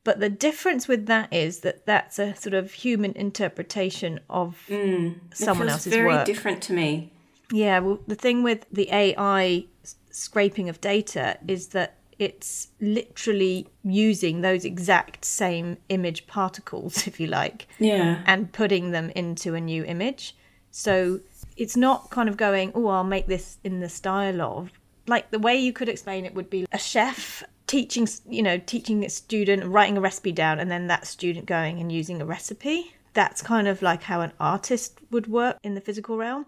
[0.07, 5.17] But the difference with that is that that's a sort of human interpretation of mm.
[5.35, 6.25] someone it feels else's very work.
[6.25, 7.13] different to me.
[7.51, 9.65] Yeah, well, the thing with the AI
[10.13, 17.27] scraping of data is that it's literally using those exact same image particles, if you
[17.27, 18.23] like, Yeah.
[18.27, 20.37] and putting them into a new image.
[20.71, 21.19] So
[21.57, 24.71] it's not kind of going, oh, I'll make this in the style of.
[25.09, 29.05] Like the way you could explain it would be a chef teaching, you know, teaching
[29.05, 32.95] a student, writing a recipe down, and then that student going and using a recipe.
[33.15, 36.47] That's kind of like how an artist would work in the physical realm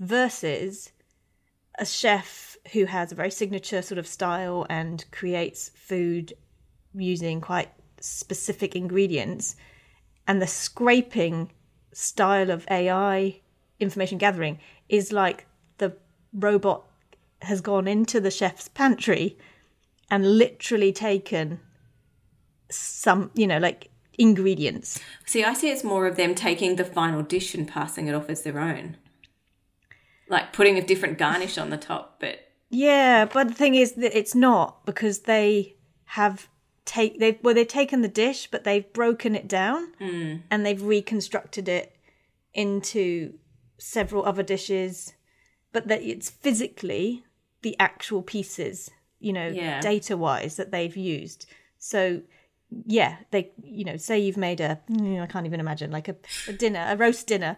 [0.00, 0.92] versus
[1.78, 6.32] a chef who has a very signature sort of style and creates food
[6.94, 7.70] using quite
[8.00, 9.56] specific ingredients
[10.26, 11.50] and the scraping
[11.92, 13.40] style of AI
[13.78, 15.46] information gathering is like
[15.78, 15.96] the
[16.32, 16.84] robot
[17.42, 19.38] has gone into the chef's pantry
[20.10, 21.60] and literally taken
[22.70, 25.00] some, you know, like ingredients.
[25.26, 28.28] See, I see it's more of them taking the final dish and passing it off
[28.28, 28.96] as their own.
[30.28, 34.16] Like putting a different garnish on the top, but Yeah, but the thing is that
[34.16, 36.48] it's not because they have
[36.84, 40.36] take they've well they've taken the dish but they've broken it down hmm.
[40.50, 41.94] and they've reconstructed it
[42.52, 43.34] into
[43.78, 45.12] several other dishes
[45.72, 47.24] but that it's physically
[47.62, 49.80] the actual pieces you know Yeah.
[49.80, 51.46] data wise that they've used.
[51.78, 52.22] So
[52.86, 56.14] yeah they you know say you've made a mm, can't even imagine like a,
[56.46, 57.56] a dinner a roast dinner.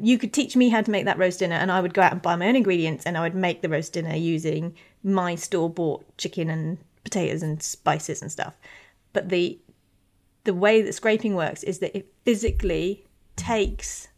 [0.00, 2.12] You could teach me how to make that roast dinner and i would go out
[2.12, 5.70] and buy my own ingredients and i would make the roast dinner using my store
[5.70, 8.54] bought chicken and potatoes and spices and stuff.
[9.14, 9.58] But the
[10.44, 14.08] the way that scraping works is that it physically takes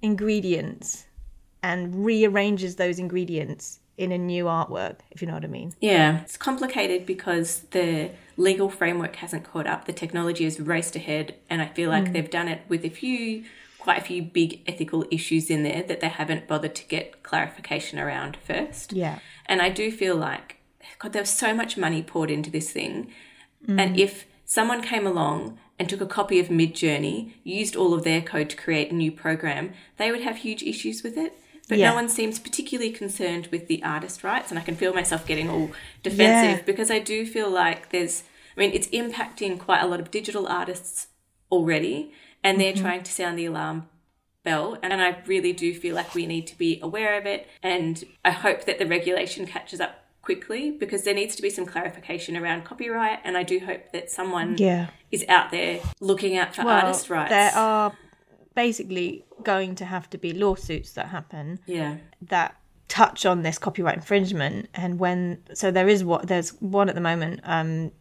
[0.00, 1.06] ingredients
[1.62, 6.20] and rearranges those ingredients in a new artwork if you know what i mean yeah,
[6.22, 9.84] it's complicated because the legal framework hasn't caught up.
[9.84, 12.12] The technology has raced ahead, and I feel like mm.
[12.12, 13.44] they've done it with a few,
[13.78, 17.98] quite a few big ethical issues in there that they haven't bothered to get clarification
[17.98, 18.92] around first.
[18.92, 20.58] yeah And I do feel like,
[20.98, 23.10] God, there was so much money poured into this thing.
[23.66, 23.80] Mm.
[23.80, 28.22] And if someone came along and took a copy of Midjourney, used all of their
[28.22, 31.36] code to create a new program, they would have huge issues with it.
[31.72, 31.88] But Yeah.
[31.88, 34.50] no one seems particularly concerned with the artist rights.
[34.50, 35.70] And I can feel myself getting all
[36.02, 36.62] defensive Yeah.
[36.66, 40.46] because I do feel like there's, I mean, it's impacting quite a lot of digital
[40.46, 41.06] artists
[41.50, 42.12] already.
[42.44, 42.82] And they're mm-hmm.
[42.82, 43.88] trying to sound the alarm
[44.44, 48.02] bell and I really do feel like we need to be aware of it and
[48.24, 52.36] I hope that the regulation catches up quickly because there needs to be some clarification
[52.36, 54.88] around copyright and I do hope that someone Yeah.
[55.12, 57.30] is out there looking out for Well, artist rights.
[57.30, 57.92] There are
[58.54, 61.96] basically going to have to be lawsuits that happen yeah.
[62.22, 62.56] that
[62.88, 64.68] touch on this copyright infringement.
[64.74, 67.92] And when so there is what there's one at the moment um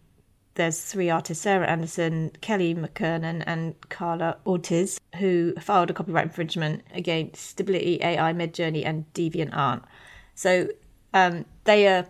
[0.55, 6.83] there's three artists sarah andersen kelly mckernan and karla ortiz who filed a copyright infringement
[6.93, 9.81] against stability ai midjourney and deviantart
[10.35, 10.67] so
[11.13, 12.05] um they are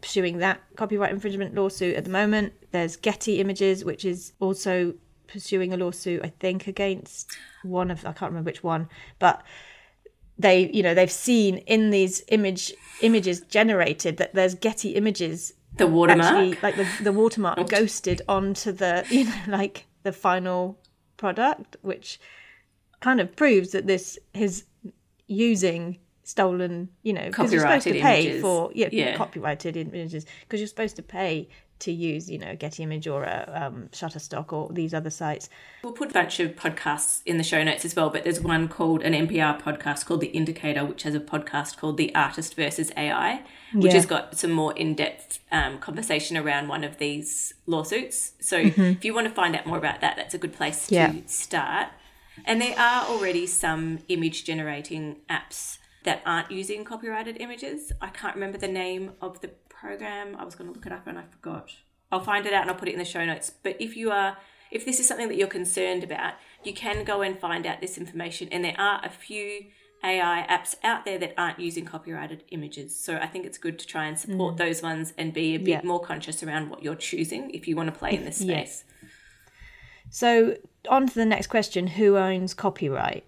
[0.00, 2.52] pursuing that copyright infringement lawsuit at the moment.
[2.70, 4.94] There's getty images which is also
[5.32, 7.30] pursuing a lawsuit i think against
[7.62, 9.42] one of i can't remember which one but
[10.38, 15.86] they you know they've seen in these image images generated that there's getty images The
[15.86, 16.32] watermark.
[16.32, 17.64] actually like the, the watermark oh.
[17.64, 20.78] ghosted onto the you know like the final
[21.16, 22.20] product which
[23.00, 24.64] kind of proves that this is
[25.26, 28.42] using stolen you know because you're supposed to pay images.
[28.42, 29.16] for yeah, Yeah.
[29.16, 31.48] copyrighted images because you're supposed to pay
[31.82, 35.48] to use you know getty image or a um, shutterstock or these other sites
[35.84, 38.68] We'll put a bunch of podcasts in the show notes as well, but there's one
[38.68, 42.92] called an NPR podcast called The Indicator, which has a podcast called The Artist versus
[42.96, 43.42] AI,
[43.74, 43.94] which Yeah.
[43.94, 48.32] has got some more in depth um, conversation around one of these lawsuits.
[48.40, 51.22] So if you want to find out more about that, that's a good place to
[51.26, 51.88] start.
[52.44, 57.90] And there are already some image generating apps that aren't using copyrighted images.
[58.00, 59.50] I can't remember the name of the
[59.82, 60.36] program.
[60.38, 61.70] I was going to look it up and I forgot.
[62.10, 63.50] I'll find it out and I'll put it in the show notes.
[63.50, 64.36] But if you are
[64.70, 67.98] if this is something that you're concerned about, you can go and find out this
[67.98, 69.66] information and there are a few
[70.04, 72.98] AI apps out there that aren't using copyrighted images.
[72.98, 74.58] So I think it's good to try and support mm.
[74.58, 77.92] those ones and be a bit more conscious around what you're choosing if you want
[77.92, 78.64] to play in this Yeah.
[78.64, 78.84] space.
[80.10, 80.56] so
[80.88, 83.24] on to the next question who owns copyright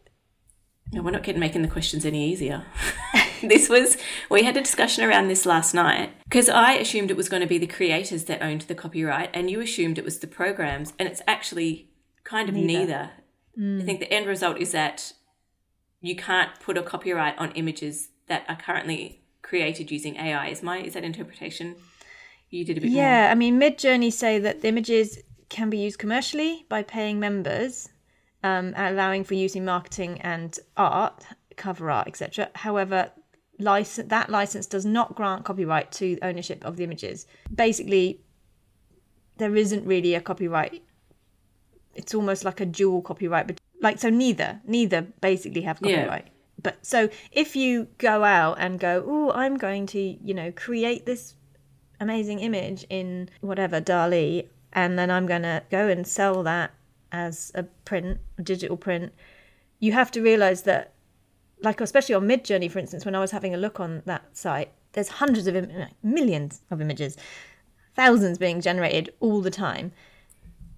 [0.93, 2.65] No, we're not getting making the questions any easier.
[3.49, 3.97] this was
[4.31, 7.49] we had a discussion around this last night because I assumed it was going to
[7.49, 11.09] be the creators that owned the copyright, and you assumed it was the programs, and
[11.09, 11.91] it's actually
[12.25, 13.11] kind of neither.
[13.57, 13.83] Neither.
[13.83, 15.13] I think the end result is that
[16.01, 20.49] you can't put a copyright on images that are currently created using AI.
[20.49, 21.77] Is my is that interpretation?
[22.51, 23.01] You did a bit more.
[23.01, 27.89] Yeah, I mean, Midjourney say that the images can be used commercially by paying members,
[28.43, 31.25] um, allowing for use in marketing and art,
[31.57, 32.51] cover art, etc.
[32.55, 33.11] However,
[33.59, 37.27] license that license does not grant copyright to ownership of the images.
[37.55, 38.21] Basically,
[39.39, 40.83] there isn't really a copyright.
[41.95, 45.97] It's almost like a dual copyright, but like so neither neither basically have Yeah.
[46.03, 46.29] copyright.
[46.63, 51.07] But so if you go out and go, oh, I'm going to you know create
[51.07, 51.35] this
[52.01, 56.73] amazing image in whatever DALL-E, and then I'm going to go and sell that
[57.13, 59.13] as a print, a digital print.
[59.79, 60.94] You have to realize that,
[61.63, 64.71] like especially on Midjourney, for instance, when I was having a look on that site,
[64.93, 67.17] there's hundreds of Im- millions of images,
[67.95, 69.93] thousands being generated all the time.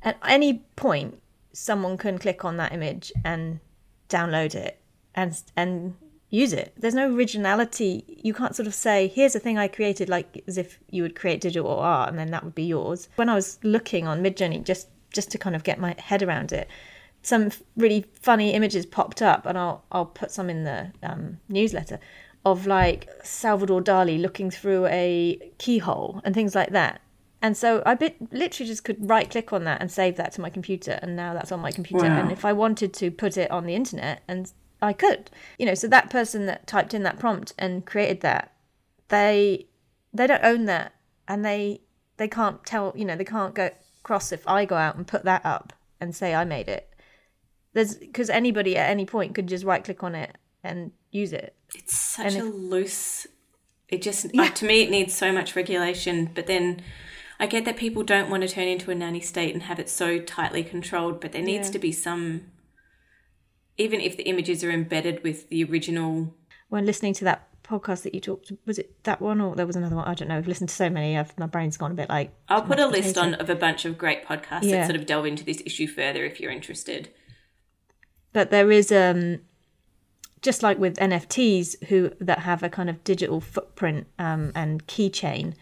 [0.02, 1.20] At any point,
[1.52, 3.60] someone can click on that image and
[4.08, 4.80] download it
[5.14, 5.94] and and
[6.28, 6.74] use it.
[6.76, 8.04] There's no originality.
[8.22, 11.16] You can't sort of say, "Here's a thing I created," like as if you would
[11.16, 13.08] create digital art and then that would be yours.
[13.16, 16.52] When I was looking on Midjourney, just just to kind of get my head around
[16.52, 16.68] it,
[17.26, 21.98] some really funny images popped up, and I'll I'll put some in the um, newsletter
[22.44, 27.00] of like Salvador Dali looking through a keyhole and things like that.
[27.42, 30.40] And so I bit, literally just could right click on that and save that to
[30.40, 32.06] my computer, and now that's on my computer.
[32.06, 32.20] Wow.
[32.20, 35.74] And if I wanted to put it on the internet, and I could, you know,
[35.74, 38.52] so that person that typed in that prompt and created that,
[39.08, 39.66] they
[40.14, 40.92] they don't own that,
[41.26, 41.80] and they
[42.18, 43.70] they can't tell, you know, they can't go
[44.04, 46.88] cross if I go out and put that up and say I made it.
[47.76, 50.34] There's because anybody at any point could just right click on it
[50.64, 51.54] and use it.
[51.74, 53.26] It's such And a if- loose.
[53.88, 54.42] It just Yeah.
[54.42, 56.80] like, to me it needs so much regulation, but then
[57.38, 59.90] I get that people don't want to turn into a nanny state and have it
[59.90, 61.72] so tightly controlled, but there needs Yeah.
[61.74, 62.50] to be some.
[63.76, 66.34] Even if the images are embedded with the original,
[66.70, 69.74] when listening to that podcast that you talked was it that one or there was
[69.74, 71.94] another one i don't know i've listened to so many I've, my brain's gone a
[71.94, 74.76] bit like I'll put a mashed list on of a bunch of great podcasts Yeah.
[74.78, 77.08] that sort of delve into this issue further if you're interested.
[78.36, 79.38] But there is um
[80.42, 85.54] just like with nfts who that have a kind of digital footprint um and keychain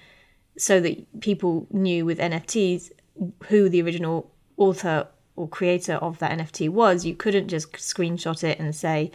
[0.58, 2.90] so that people knew with nfts
[3.44, 5.06] who the original author
[5.36, 9.12] or creator of that nft was you couldn't just screenshot it and say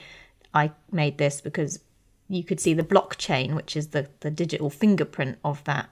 [0.54, 1.82] i made this because
[2.30, 5.90] you could see the blockchain which is the the digital fingerprint of that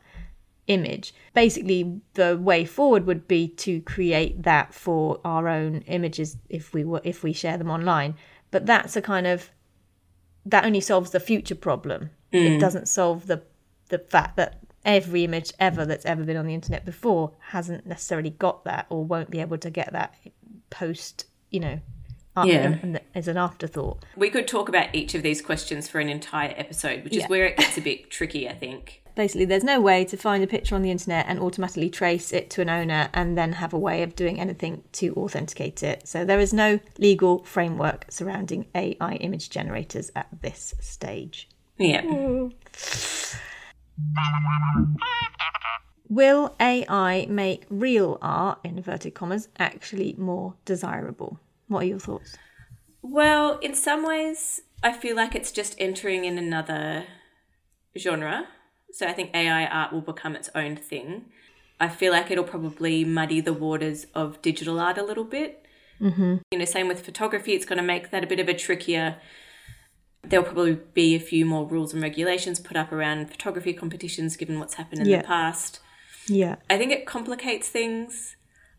[0.68, 1.14] image.
[1.34, 6.84] Basically, the way forward would be to create that for our own images if we
[6.84, 8.16] were if we share them online.
[8.52, 9.50] But that's a kind of
[10.46, 12.10] that only solves the future problem.
[12.34, 12.56] Mm.
[12.56, 13.44] It doesn't solve the
[13.90, 18.30] the fact that every image ever that's ever been on the internet before hasn't necessarily
[18.30, 20.14] got that or won't be able to get that
[20.70, 21.80] post, you know,
[22.46, 23.00] Yeah.
[23.16, 24.04] as an afterthought.
[24.16, 27.46] We could talk about each of these questions for an entire episode, which is where
[27.46, 29.02] it gets a bit tricky, I think.
[29.18, 32.52] Basically, there's no way to find a picture on the internet and automatically trace it
[32.52, 36.08] to an owner and then have a way of doing anything to authenticate it.
[36.08, 41.50] So there is no legal framework surrounding AI image generators at this stage.
[41.80, 42.04] Yeah.
[46.10, 51.40] Will AI make real art, in inverted commas, actually more desirable?
[51.68, 52.38] What are your thoughts?
[53.02, 57.06] Well, in some ways, I feel like it's just entering in another
[57.98, 58.48] genre.
[58.92, 61.26] So I think AI art will become its own thing.
[61.80, 65.66] I feel like it'll probably muddy the waters of digital art a little bit.
[66.02, 66.38] Mm-hmm.
[66.52, 69.18] You know, same with photography, it's going to make that a bit of a trickier.
[70.24, 74.60] There'll probably be a few more rules and regulations put up around photography competitions given
[74.60, 75.22] what's happened in Yeah.
[75.22, 75.80] the past.
[76.28, 76.56] Yeah.
[76.70, 78.36] I think it complicates things.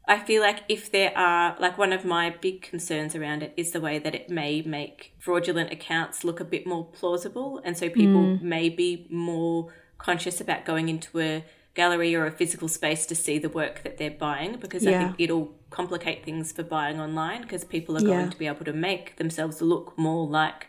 [0.07, 3.73] I feel like if there are, like, one of my big concerns around it is
[3.73, 7.61] the way that it may make fraudulent accounts look a bit more plausible.
[7.65, 8.43] And so people Mm.
[8.43, 11.45] may be more conscious about going into a
[11.75, 15.17] gallery or a physical space to see the work that they're buying because I think
[15.19, 18.07] it'll complicate things for buying online because people are Yeah.
[18.07, 20.67] going to be able to make themselves look more like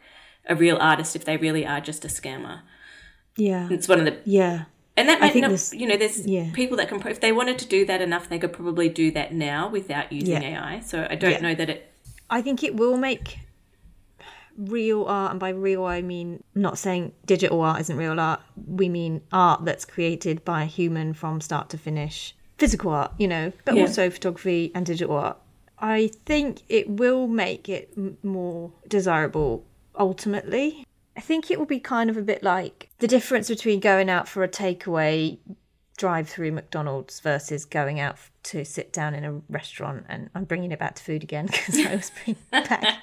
[0.47, 2.61] a real artist if they really are just a scammer.
[3.37, 3.67] Yeah.
[3.71, 4.65] It's one of the Yeah.
[4.97, 6.51] and that might not, this- you know, there's yeah.
[6.53, 9.33] people that can, if they wanted to do that enough, they could probably do that
[9.33, 10.59] now without using Yeah.
[10.61, 10.79] AI.
[10.81, 11.39] So I don't Yeah.
[11.41, 11.91] know that it,
[12.29, 13.39] I think it will make
[14.59, 18.41] real art, and by real I mean not saying digital art isn't real art.
[18.67, 22.35] We mean art that's created by a human from start to finish.
[22.57, 23.83] Physical art, you know, but Yeah.
[23.83, 25.37] also photography and digital art.
[25.79, 29.65] I think it will make it more desirable
[29.97, 30.85] ultimately.
[31.15, 34.27] I think it will be kind of a bit like the difference between going out
[34.27, 35.37] for a takeaway
[35.97, 40.05] drive through McDonald's versus going out to sit down in a restaurant.
[40.09, 42.97] And I'm bringing it back to food again because I was bringing back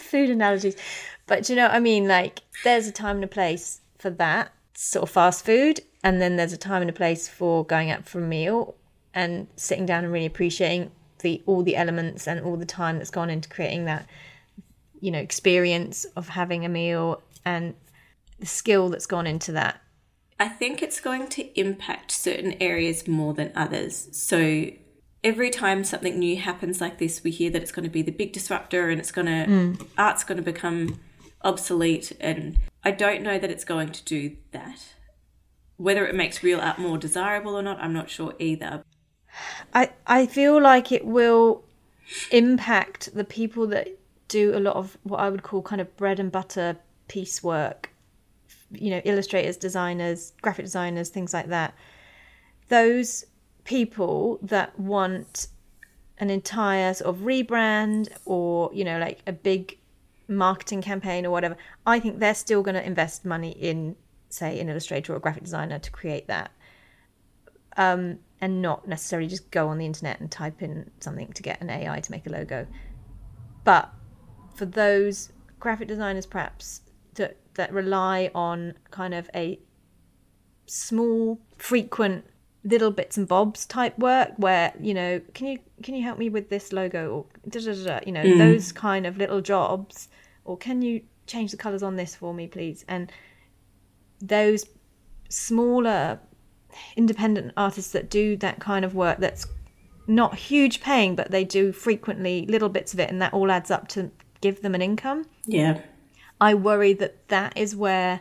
[0.00, 0.76] food analogies.
[1.26, 2.08] But you know what I mean?
[2.08, 6.36] Like, there's a time and a place for that sort of fast food, and then
[6.36, 8.74] there's a time and a place for going out for a meal
[9.14, 10.90] and sitting down and really appreciating
[11.20, 14.06] the all the elements and all the time that's gone into creating that
[15.00, 17.74] you know experience of having a meal and
[18.38, 19.80] the skill that's gone into that
[20.40, 24.08] I think it's going to impact certain areas more than others.
[24.12, 24.70] So
[25.22, 28.10] every time something new happens like this, we hear that it's going to be the
[28.10, 29.86] big disruptor and it's going to, Mm.
[29.98, 30.98] art's going to become
[31.42, 32.12] obsolete.
[32.20, 34.94] And I don't know that it's going to do that.
[35.76, 38.82] Whether it makes real art more desirable or not, I'm not sure either.
[39.74, 41.64] I I feel like it will
[42.32, 43.88] impact the people that
[44.28, 46.78] do a lot of what I would call kind of bread and butter
[47.08, 47.89] piecework.
[48.72, 51.74] You know, illustrators, designers, graphic designers, things like that.
[52.68, 53.24] Those
[53.64, 55.48] people that want
[56.18, 59.78] an entire sort of rebrand or you know like a big
[60.28, 61.56] marketing campaign or whatever
[61.86, 63.96] i think they're still going to invest money in
[64.28, 66.50] say an illustrator or a graphic designer to create that
[67.76, 71.60] um, and not necessarily just go on the internet and type in something to get
[71.60, 72.66] an ai to make a logo
[73.64, 73.90] but
[74.54, 76.82] for those graphic designers perhaps
[77.14, 79.58] that that rely on kind of a
[80.66, 82.24] small frequent
[82.62, 86.28] little bits and bobs type work where you know can you can you help me
[86.28, 88.38] with this logo or da, da, da, da, you know Mm.
[88.38, 90.08] those kind of little jobs
[90.44, 93.10] or can you change the colors on this for me please and
[94.20, 94.66] those
[95.30, 96.18] smaller
[96.96, 99.46] independent artists that do that kind of work that's
[100.06, 103.70] not huge paying but they do frequently little bits of it and that all adds
[103.70, 105.80] up to give them an income Yeah.
[106.40, 108.20] I worry that that is where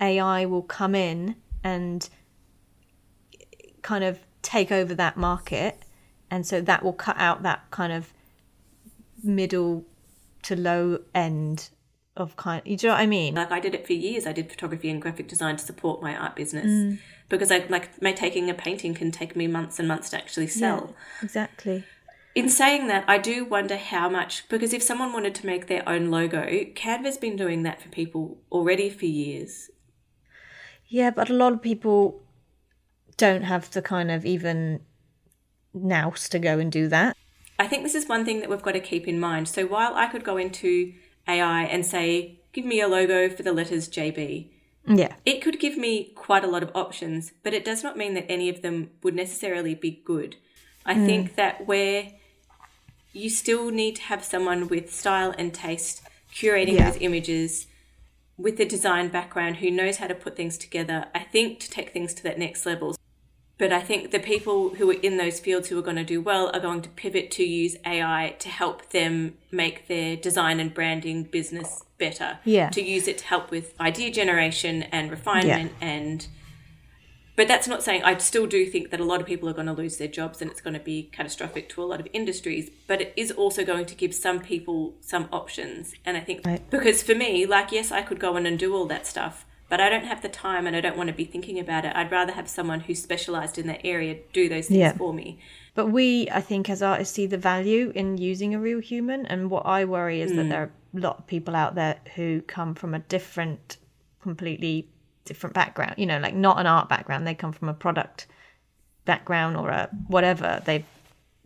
[0.00, 2.08] AI will come in and
[3.82, 5.78] kind of take over that market.
[6.30, 8.12] And so that will cut out that kind of
[9.22, 9.84] middle
[10.42, 11.68] to low end
[12.16, 12.62] of kind.
[12.64, 13.34] You know what I mean?
[13.34, 14.26] Like I did it for years.
[14.26, 16.98] I did photography and graphic design to support my art business Mm.
[17.28, 20.46] because I like my taking a painting can take me months and months to actually
[20.46, 20.90] sell.
[20.90, 21.84] Yeah, exactly.
[22.34, 25.88] In saying that, I do wonder how much because if someone wanted to make their
[25.88, 29.70] own logo, Canva's been doing that for people already for years.
[30.88, 32.22] Yeah, but a lot of people
[33.16, 34.80] don't have the kind of even
[35.72, 37.16] nous to go and do that.
[37.58, 39.48] I think this is one thing that we've got to keep in mind.
[39.48, 40.92] So while I could go into
[41.28, 44.50] AI and say, give me a logo for the letters JB,
[44.88, 45.14] Yeah.
[45.24, 48.30] it could give me quite a lot of options, but it does not mean that
[48.30, 50.36] any of them would necessarily be good.
[50.84, 51.06] I mm.
[51.06, 52.12] think that where
[53.14, 56.02] you still need to have someone with style and taste
[56.34, 56.90] curating Yeah.
[56.90, 57.66] those images
[58.36, 61.92] with a design background who knows how to put things together, I think to take
[61.92, 62.96] things to that next level.
[63.56, 66.20] But I think the people who are in those fields who are going to do
[66.20, 70.74] well are going to pivot to use AI to help them make their design and
[70.74, 72.40] branding business better.
[72.44, 72.70] Yeah.
[72.70, 76.26] To use it to help with idea generation and refinement and
[77.36, 79.66] but that's not saying I still do think that a lot of people are going
[79.66, 82.70] to lose their jobs and it's going to be catastrophic to a lot of industries,
[82.86, 85.94] but it is also going to give some people some options.
[86.04, 88.86] And I think because for me, like yes, I could go in and do all
[88.86, 91.58] that stuff, but I don't have the time and I don't want to be thinking
[91.58, 91.92] about it.
[91.96, 94.92] I'd rather have someone who's specialized in that area do those things Yeah.
[94.92, 95.40] for me.
[95.74, 99.26] But we, I think, as artists, see the value in using a real human.
[99.26, 100.48] And what I worry is that hmm.
[100.48, 103.78] there are a lot of people out there who come from a different,
[104.22, 104.88] completely
[105.24, 105.94] different background.
[105.98, 107.26] You know, like not an art background.
[107.26, 108.26] They come from a product
[109.04, 110.84] background or a whatever they,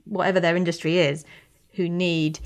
[0.05, 1.25] whatever their industry is,
[1.73, 2.39] who need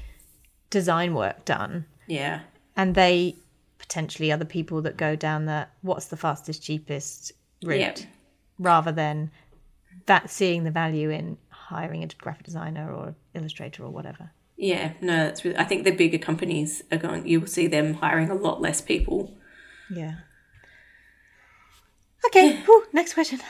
[0.70, 2.40] design work done, Yeah.
[2.76, 3.36] and they
[3.78, 8.06] potentially are the people that go down the what's the fastest, cheapest route, Yeah.
[8.58, 9.30] rather than
[10.06, 14.30] that seeing the value in hiring a graphic designer or illustrator or whatever.
[14.56, 17.94] Yeah, no, that's really, I think the bigger companies are going you will see them
[17.94, 19.34] hiring a lot less people.
[19.90, 20.14] Yeah.
[22.26, 22.56] Okay.
[22.64, 23.40] whew, next question.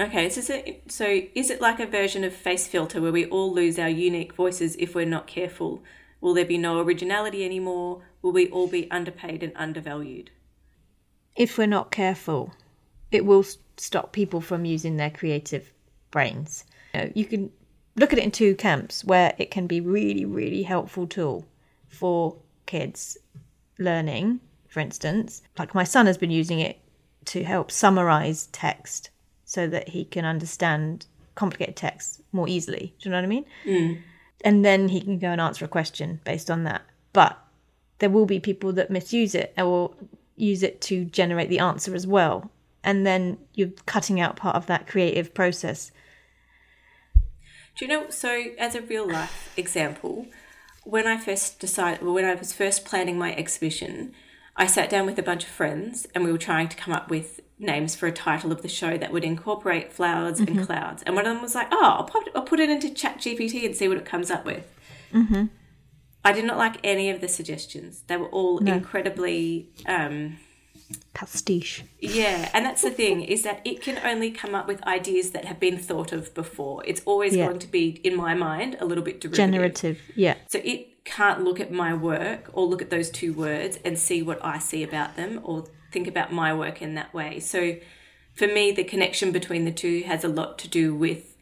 [0.00, 3.52] Okay, so, so so is it like a version of face filter where we all
[3.52, 5.82] lose our unique voices if we're not careful?
[6.20, 8.02] Will there be no originality anymore?
[8.22, 10.30] Will we all be underpaid and undervalued?
[11.36, 12.52] If we're not careful,
[13.10, 13.44] it will
[13.76, 15.72] stop people from using their creative
[16.10, 16.64] brains.
[16.94, 17.50] You, know, you can
[17.96, 21.44] look at it in two camps where it can be really, really helpful tool
[21.88, 22.36] for
[22.66, 23.16] kids
[23.78, 25.42] learning, for instance.
[25.58, 26.78] Like my son has been using it
[27.26, 29.10] to help summarize text
[29.44, 32.94] so that he can understand complicated text more easily.
[32.98, 33.44] Do you know what I mean?
[33.64, 34.02] Mm.
[34.44, 36.82] And then he can go and answer a question based on that.
[37.12, 37.38] But
[37.98, 39.94] there will be people that misuse it or
[40.36, 42.50] use it to generate the answer as well.
[42.84, 45.90] And then you're cutting out part of that creative process.
[47.76, 48.10] Do you know?
[48.10, 50.26] So, as a real life example,
[50.84, 54.14] when I first decided, when I was first planning my exhibition,
[54.58, 57.08] I sat down with a bunch of friends and we were trying to come up
[57.08, 61.02] with names for a title of the show that would incorporate flowers and clouds.
[61.04, 63.74] And one of them was like, "Oh, I'll put, I'll put it into ChatGPT and
[63.74, 64.66] see what it comes up with."
[66.24, 68.02] I did not like any of the suggestions.
[68.08, 69.70] They were all incredibly.
[69.86, 70.38] Um,
[71.14, 71.84] Pastiche.
[72.00, 75.44] yeah, and that's the thing is that it can only come up with ideas that
[75.44, 76.82] have been thought of before.
[76.86, 77.46] It's always Yeah.
[77.46, 79.36] going to be, in my mind, a little bit derivative.
[79.52, 80.00] Generative.
[80.16, 80.36] Yeah.
[80.48, 84.22] So it can't look at my work or look at those two words and see
[84.22, 87.40] what I see about them or think about my work in that way.
[87.40, 87.76] So
[88.34, 91.36] for me, the connection between the two has a lot to do with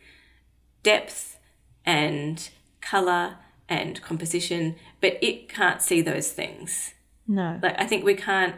[0.82, 1.38] depth
[1.84, 2.48] and
[2.80, 3.36] color
[3.68, 6.94] and composition, but it can't see those things.
[7.26, 7.58] No.
[7.62, 8.54] Like I think we can't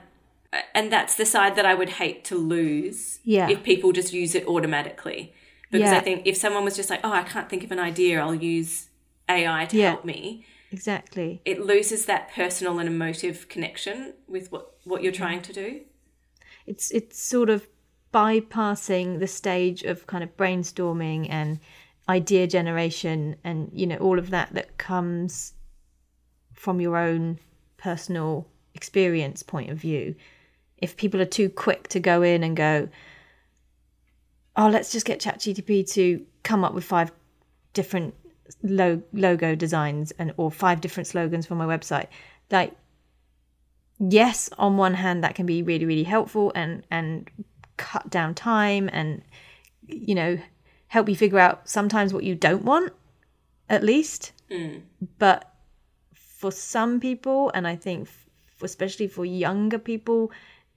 [0.75, 3.49] and that's the side that I would hate to lose Yeah.
[3.51, 5.35] if people just use it automatically.
[5.71, 5.99] Because Yeah.
[5.99, 8.35] I think if someone was just like, "Oh, I can't think of an idea, I'll
[8.35, 8.89] use
[9.29, 9.91] AI to Yeah.
[9.91, 11.41] help me." Exactly.
[11.45, 15.81] It loses that personal and emotive connection with what what you're trying to do.
[16.67, 17.67] It's it's sort of
[18.13, 21.59] bypassing the stage of kind of brainstorming and
[22.09, 25.53] idea generation and you know all of that that comes
[26.55, 27.39] from your own
[27.77, 30.15] personal experience point of view
[30.79, 32.89] if people are too quick to go in and go
[34.57, 37.13] oh let's just get ChatGPT to come up with five
[37.75, 38.15] different
[38.63, 42.07] lo- logo designs and or five different slogans for my website.
[42.51, 42.75] Like
[43.99, 47.29] yes on one hand that can be really really helpful and and
[47.77, 49.23] cut down time and
[49.89, 50.39] you know
[50.87, 52.93] help you figure out sometimes what you don't want
[53.69, 54.33] at least.
[54.51, 54.83] Mm.
[55.19, 55.53] But
[56.39, 58.27] for some people and i think f-
[58.63, 60.31] especially for younger people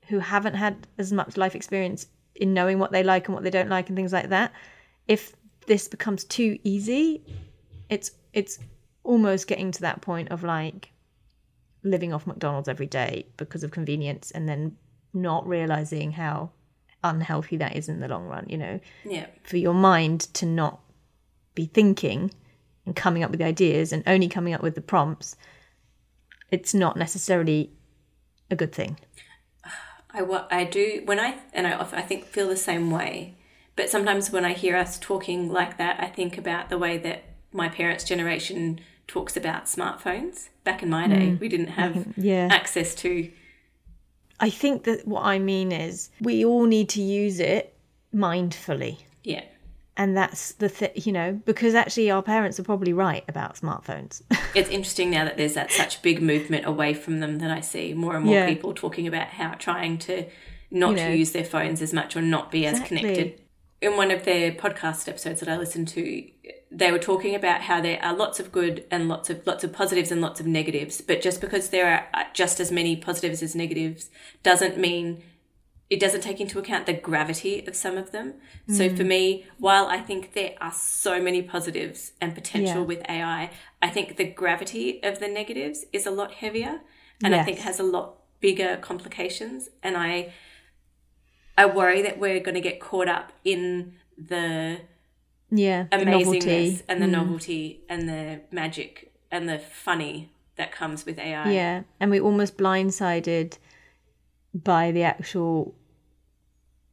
[0.07, 3.51] who haven't had as much life experience in knowing what they like and what they
[3.51, 4.51] don't like and things like that
[5.07, 5.35] if
[5.67, 7.23] this becomes too easy
[7.91, 8.57] it's it's
[9.03, 10.91] almost getting to that point of like
[11.83, 14.77] living off McDonald's every day because of convenience and then
[15.13, 16.51] not realizing how
[17.03, 19.25] unhealthy that is in the long run, you know, Yeah.
[19.43, 20.79] for your mind to not
[21.55, 22.31] be thinking
[22.85, 25.35] and coming up with ideas and only coming up with the prompts,
[26.51, 27.71] it's not necessarily
[28.49, 28.97] a good thing.
[30.13, 33.35] I what I do when I and I often, I think feel the same way.
[33.75, 37.23] But sometimes when I hear us talking like that, I think about the way that
[37.53, 40.49] my parents' generation talks about smartphones.
[40.63, 41.39] Back in my day, mm.
[41.39, 42.47] we didn't have yeah.
[42.51, 43.31] access to.
[44.39, 47.75] I think that what I mean is we all need to use it
[48.13, 48.97] mindfully.
[49.23, 49.43] Yeah,
[49.97, 54.21] and that's the thing, you know, because actually our parents are probably right about smartphones.
[54.55, 57.93] it's interesting now that there's that such big movement away from them that I see
[57.93, 58.47] more and more Yeah.
[58.47, 60.25] people talking about how trying to
[60.71, 61.09] not You know.
[61.09, 63.40] use their phones as much or not be as connected.
[63.81, 66.23] In one of their podcast episodes that I listened to,
[66.69, 69.73] they were talking about how there are lots of good and lots of lots of
[69.73, 73.41] positives and lots of negatives, but just because there are uh, just as many positives
[73.41, 74.11] as negatives
[74.43, 75.23] doesn't mean
[75.89, 78.35] it doesn't take into account the gravity of some of them.
[78.69, 78.95] So Mm.
[78.97, 82.85] for me, while I think there are so many positives and potential Yeah.
[82.91, 83.49] with AI,
[83.81, 86.79] I think the gravity of the negatives is a lot heavier
[87.23, 90.31] and I think has a lot bigger complications and I
[91.61, 94.79] I worry that we're going to get caught up in the
[95.51, 96.81] yeah, amazingness novelty.
[96.87, 97.11] and the Mm.
[97.11, 101.51] novelty and the magic and the funny that comes with AI.
[101.51, 103.57] Yeah, and we're almost blindsided
[104.53, 105.75] by the actual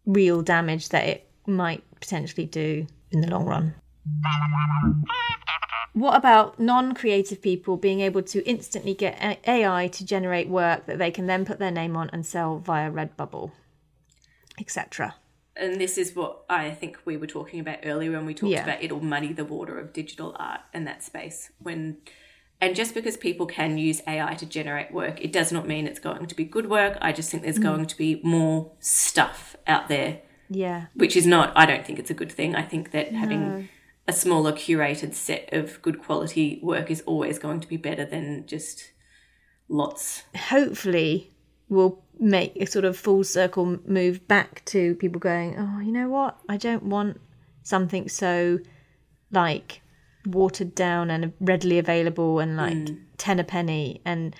[0.05, 3.75] real damage that it might potentially do in the long run.
[5.95, 9.17] What about non creative people being able to instantly get
[9.49, 12.91] AI to generate work that they can then put their name on and sell via
[12.91, 13.51] Redbubble,
[14.59, 15.15] etc.?
[15.61, 18.63] and this is what I think we were talking about earlier when we talked Yeah.
[18.63, 21.97] about it'll muddy the water of digital art and that space when
[22.61, 26.01] and just because people can use AI to generate work, it does not mean it's
[26.01, 26.97] going to be good work.
[27.01, 27.63] I just think there's Mm.
[27.63, 30.87] going to be more stuff out there, Yeah.
[30.95, 32.57] which is not, I don't think it's a good thing.
[32.57, 33.19] I think that No.
[33.21, 33.69] having
[34.09, 38.45] a smaller curated set of good quality work is always going to be better than
[38.47, 38.91] just
[39.69, 40.25] lots.
[40.37, 41.31] hopefully
[41.69, 46.09] will make a sort of full circle move back to people going, oh, you know
[46.09, 46.39] what?
[46.49, 47.21] I don't want
[47.63, 48.59] something so
[49.31, 49.83] like
[50.27, 52.99] watered down and readily available and like Mm.
[53.19, 54.01] 10 a penny.
[54.05, 54.35] And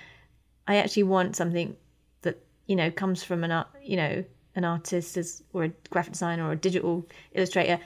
[0.67, 1.75] I actually want something
[2.21, 4.23] that, you know, comes from an art, you know,
[4.55, 7.79] an artist as, or a graphic designer or a digital illustrator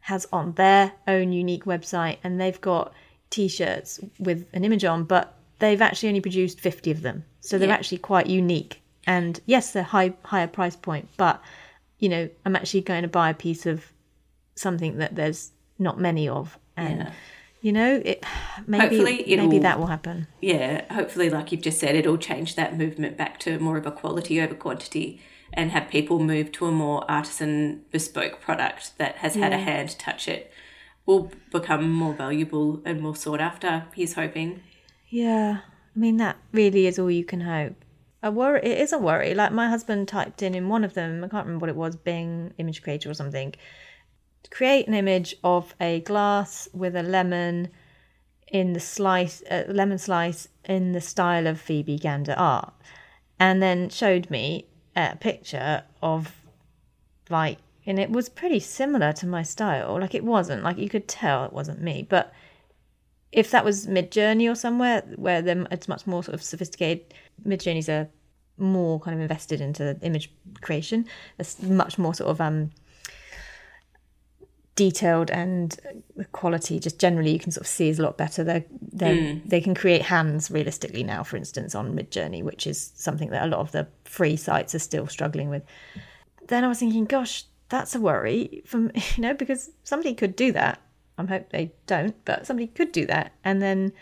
[0.00, 2.92] has on their own unique website and they've got
[3.30, 7.68] t-shirts with an image on but they've actually only produced 50 of them so they're
[7.68, 7.74] Yeah.
[7.74, 11.40] actually quite unique and yes they're high higher price point but
[11.98, 13.92] you know i'm actually going to buy a piece of
[14.54, 17.12] something that there's not many of and Yeah.
[17.60, 18.24] you know it
[18.66, 19.02] maybe
[19.36, 23.38] maybe that will happen yeah, hopefully, like you've just said, it'll change that movement back
[23.40, 25.20] to more of a quality over quantity
[25.54, 29.98] and have people move to a more artisan, bespoke product that has had a hand
[29.98, 30.52] touch it.
[31.06, 33.86] Will become more valuable and more sought after.
[33.94, 34.62] He's hoping.
[35.08, 35.60] Yeah,
[35.96, 37.83] I mean that really is all you can hope.
[38.24, 39.34] A worry, it is a worry.
[39.34, 41.94] Like my husband typed in in one of them, I can't remember what it was,
[41.94, 43.54] Bing image creator or something.
[44.50, 47.68] Create an image of a glass with a lemon
[48.48, 52.72] in the slice, a lemon slice in the style of Phoebe Gander art,
[53.38, 56.34] and then showed me a picture of
[57.28, 60.00] like, and it was pretty similar to my style.
[60.00, 62.32] Like it wasn't like you could tell it wasn't me, but
[63.32, 67.12] if that was Midjourney or somewhere where them it's much more sort of sophisticated.
[67.44, 68.08] Midjourney's are
[68.58, 70.30] more kind of invested into image
[70.60, 71.06] creation.
[71.38, 72.70] It's much more sort of um
[74.76, 75.78] detailed and
[76.16, 78.42] the quality just generally you can sort of see is a lot better.
[78.42, 79.48] They they Mm.
[79.48, 83.46] they can create hands realistically now, for instance, on Midjourney, which is something that a
[83.46, 85.62] lot of the free sites are still struggling with.
[86.48, 90.50] Then I was thinking, gosh, that's a worry from you know because somebody could do
[90.52, 90.80] that.
[91.16, 93.92] I hope they don't, but somebody could do that and then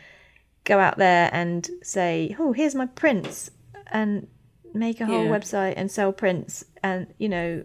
[0.64, 3.50] go out there and say, "Oh, here's my prints,"
[3.88, 4.26] and
[4.74, 5.30] make a whole Yeah.
[5.38, 7.64] website and sell prints, and you know,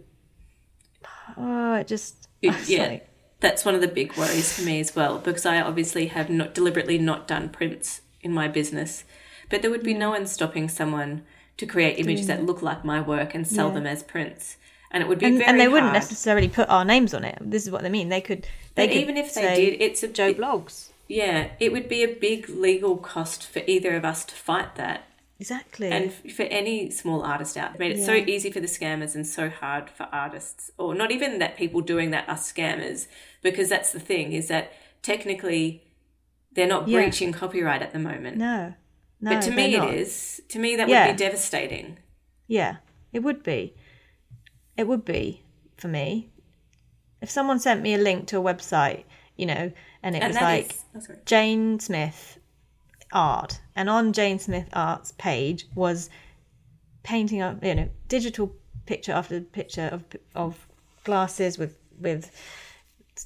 [1.36, 3.08] oh, it just yeah, like-
[3.40, 6.54] that's one of the big worries for me as well because I obviously have not
[6.54, 9.04] deliberately not done prints in my business,
[9.48, 11.22] but there would be no one stopping someone
[11.56, 13.74] to create images that look like my work and sell Yeah.
[13.74, 14.56] them as prints,
[14.90, 17.38] and it would be and, very and they wouldn't necessarily put our names on it.
[17.40, 18.08] This is what they mean.
[18.08, 20.88] They could, they But could even if they say, did, it's a Joe Bloggs.
[21.08, 25.04] Yeah, it would be a big legal cost for either of us to fight that.
[25.40, 25.88] Exactly.
[25.90, 28.24] And for any small artist out there, made it so Yeah.
[28.26, 32.10] easy for the scammers and so hard for artists, or not even that people doing
[32.10, 33.06] that are scammers,
[33.42, 34.72] because that's the thing is that
[35.02, 35.84] technically
[36.52, 37.00] they're not Yeah.
[37.02, 38.36] breaching copyright at the moment.
[38.36, 38.74] no,
[39.20, 39.30] no.
[39.34, 39.94] but to me, not.
[39.94, 40.40] is.
[40.48, 41.06] To me, that Yeah.
[41.06, 41.98] would be devastating.
[42.48, 42.76] Yeah,
[43.12, 43.74] it would be.
[44.76, 45.44] It would be
[45.76, 46.30] for me.
[47.20, 49.04] If someone sent me a link to a website,
[49.36, 49.70] you know,
[50.02, 51.14] and it And was like is- oh.
[51.26, 52.37] Jane Smith
[53.12, 56.10] art, and on Jane Smith art's page was
[57.02, 58.54] painting up, you know, digital
[58.86, 60.04] picture after picture of
[60.34, 60.66] of
[61.04, 62.30] glasses with with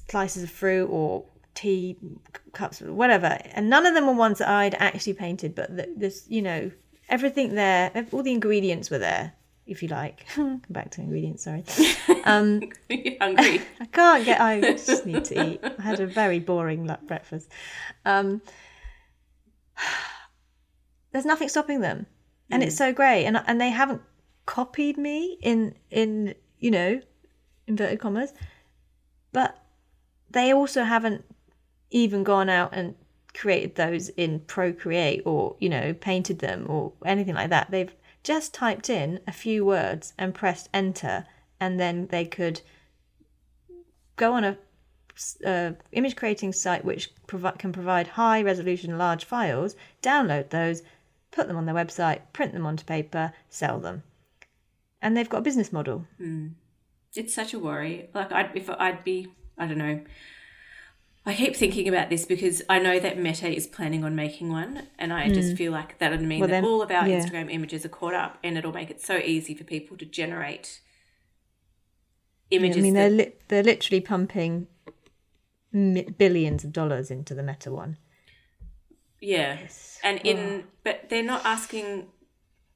[0.09, 1.25] slices of fruit or
[1.55, 1.97] tea
[2.53, 6.25] cups, whatever, and none of them were ones that I'd actually painted, but th- this,
[6.27, 6.71] you know,
[7.09, 9.33] everything there, all the ingredients were there,
[9.67, 10.25] if you like.
[10.33, 11.63] Come back to ingredients, sorry.
[12.25, 13.61] Um, You're hungry.
[13.81, 14.39] I can't get.
[14.39, 15.59] I just need to eat.
[15.61, 17.49] I had a very boring breakfast.
[18.05, 18.41] Um,
[21.11, 22.05] there's nothing stopping them,
[22.49, 22.79] and it's mm.
[22.79, 23.25] so great.
[23.25, 24.01] And and they haven't
[24.45, 27.01] copied me in in you know
[27.67, 28.33] inverted commas,
[29.31, 29.57] but
[30.29, 31.23] they also haven't
[31.91, 32.95] even gone out and
[33.33, 37.71] created those in Procreate or you know painted them or anything like that.
[37.71, 37.93] They've
[38.23, 41.25] just typed in a few words and pressed enter,
[41.59, 42.61] and then they could
[44.15, 44.57] go on a
[45.45, 50.81] uh, image creating site which provi- can provide high resolution large files, download those,
[51.31, 54.03] put them on their website, print them onto paper, sell them.
[55.01, 56.05] And they've got a business model.
[57.15, 58.09] It's such a worry.
[58.13, 60.01] Like, I'd, if I'd be, I don't know.
[61.25, 64.87] I keep thinking about this because I know that Meta is planning on making one,
[64.99, 66.41] and I just feel like that would mean Hmm.
[66.41, 67.19] Well, that then- all of our yeah.
[67.19, 70.81] Instagram images are caught up, and it'll make it so easy for people to generate
[72.51, 72.77] images.
[72.77, 74.67] I mean, that- they're li- they're literally pumping
[75.73, 77.97] billions of dollars into the Meta one.
[79.19, 79.57] Yeah.
[80.03, 80.63] And in oh.
[80.83, 82.07] but they're not asking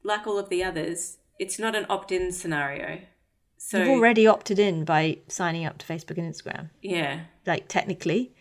[0.02, 3.00] like all of the others, it's not an opt-in scenario.
[3.58, 7.22] So You've already opted in by signing up to Facebook and Instagram, yeah.
[7.44, 8.34] like technically,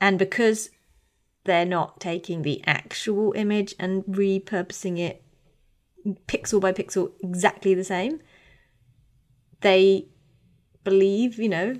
[0.00, 0.70] and because
[1.44, 5.22] they're not taking the actual image and repurposing it
[6.26, 8.20] pixel by pixel exactly the same.
[9.60, 10.06] They
[10.84, 11.76] believe, you know,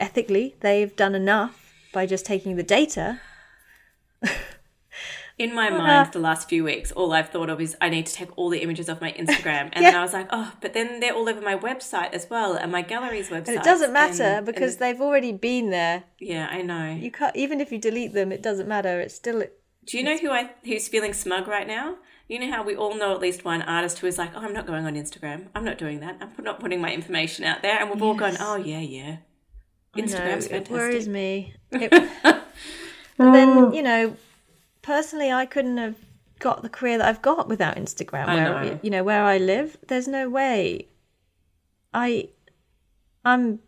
[0.00, 3.20] ethically, they've done enough by just taking the data.
[5.38, 8.06] In my mind, uh, the last few weeks, all I've thought of is I need
[8.06, 10.74] to take all the images off my Instagram, and then I was like, oh, but
[10.74, 13.48] then they're all over my website as well, and my gallery's website.
[13.48, 16.04] And it doesn't matter because they've already been there.
[16.18, 16.92] yeah, I know.
[16.94, 19.00] You can't even if you delete them, it doesn't matter.
[19.00, 19.42] It's still
[19.86, 21.96] Do you know who I who's feeling smug right now?
[22.28, 24.52] You know how we all know at least one artist who is like, oh, I'm
[24.52, 25.48] not going on Instagram.
[25.52, 26.18] I'm not doing that.
[26.20, 29.16] I'm not putting my information out there, and we've all gone, oh yeah, yeah.
[29.96, 30.52] Instagram's No, fantastic.
[30.52, 31.54] It worries me.
[31.72, 31.90] It,
[33.16, 34.16] but then, you know,
[34.80, 35.96] personally, I couldn't have
[36.38, 38.26] got the career that I've got without Instagram.
[38.26, 38.80] I where know.
[38.82, 40.88] you know where I live, there's no way.
[41.92, 42.30] I,
[43.24, 43.58] I'm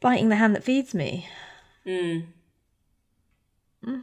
[0.00, 1.28] biting the hand that feeds me.
[1.86, 2.26] Mm.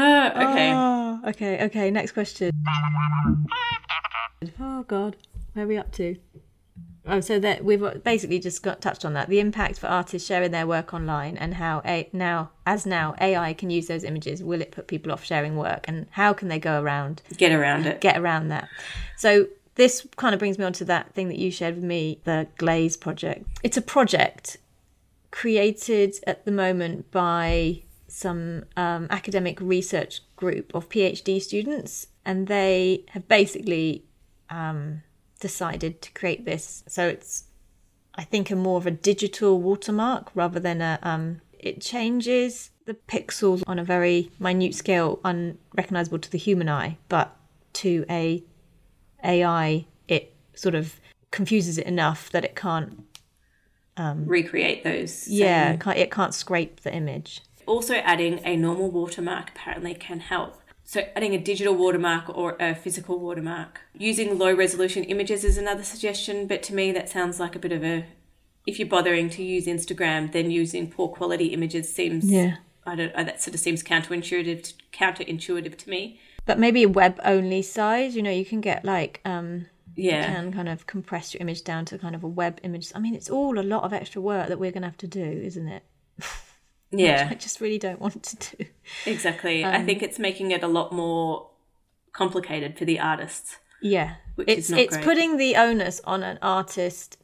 [0.00, 0.72] Ah, okay.
[0.72, 1.64] Oh, okay.
[1.64, 1.90] Okay.
[1.90, 2.52] Next question.
[4.60, 5.16] Oh God,
[5.54, 6.14] where are we up to?
[7.08, 9.28] Oh, so that we've basically just got touched on that.
[9.28, 13.54] The impact for artists sharing their work online, and how a, now, as now, AI
[13.54, 14.42] can use those images.
[14.42, 17.86] Will it put people off sharing work, and how can they go around Get around
[17.86, 18.00] it.
[18.00, 18.68] get around that?
[19.16, 22.20] So this kind of brings me on to that thing that you shared with me,
[22.24, 23.46] the Glaze project.
[23.62, 24.58] It's a project
[25.30, 33.04] created at the moment by some um, academic research group of PhD students, and they
[33.10, 34.04] have basically
[34.50, 35.02] um,
[35.40, 36.84] decided to create this.
[36.88, 37.44] So it's,
[38.14, 40.98] I think, a more of a digital watermark rather than a.
[41.02, 46.98] Um, it changes the pixels on a very minute scale, unrecognizable to the human eye,
[47.08, 47.36] but
[47.74, 48.44] to a
[49.24, 53.04] AI, it sort of confuses it enough that it can't.
[53.96, 55.26] um, Recreate those.
[55.28, 57.42] Yeah, it can't, it can't scrape the image.
[57.66, 60.57] Also, adding a normal watermark apparently can help.
[60.88, 63.82] So, adding a digital watermark or a physical watermark.
[63.92, 67.72] Using low resolution images is another suggestion, but to me, that sounds like a bit
[67.72, 68.06] of a.
[68.66, 72.24] If you're bothering to use Instagram, then using poor quality images seems.
[72.24, 72.56] Yeah.
[72.86, 73.12] I don't.
[73.14, 74.72] uh, That sort of seems counterintuitive.
[74.94, 76.20] Counterintuitive to me.
[76.46, 78.16] But maybe a web only size.
[78.16, 80.24] You know, you can get like um, Yeah.
[80.24, 82.92] can kind of compress your image down to kind of a web image.
[82.94, 85.06] I mean, it's all a lot of extra work that we're going to have to
[85.06, 85.82] do, isn't it?
[86.90, 87.28] Yeah.
[87.30, 88.64] I just really don't want to do.
[89.06, 89.64] Exactly.
[89.64, 91.50] I um, think it's making it a lot more
[92.12, 93.58] complicated for the artists.
[93.80, 95.04] Yeah, it's it's great.
[95.04, 97.16] putting the onus on an artist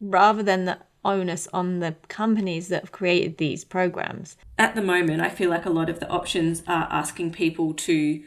[0.00, 4.36] rather than the onus on the companies that have created these programs.
[4.58, 8.22] At the moment, I feel like a lot of the options are asking people to,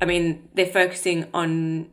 [0.00, 1.90] I mean, they're focusing on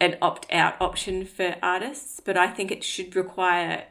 [0.00, 3.84] an opt out option for artists, but I think it should require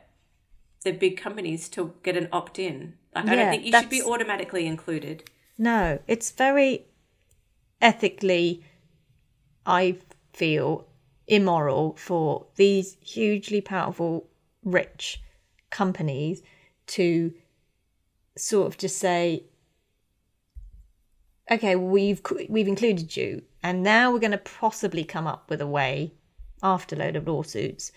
[0.88, 2.94] the big companies to get an opt in.
[3.14, 5.30] Like, I don't think you should be automatically included.
[5.58, 6.86] No, it's very
[7.82, 8.64] ethically,
[9.66, 9.98] I
[10.34, 10.88] feel,
[11.28, 14.30] immoral for these hugely powerful,
[14.64, 15.22] rich
[15.70, 16.42] companies
[16.88, 17.34] to
[18.38, 19.44] sort of just say,
[21.52, 25.68] okay, we've we've included you, and now we're going to possibly come up with a
[25.68, 26.14] way,
[26.64, 27.92] after a load of lawsuits,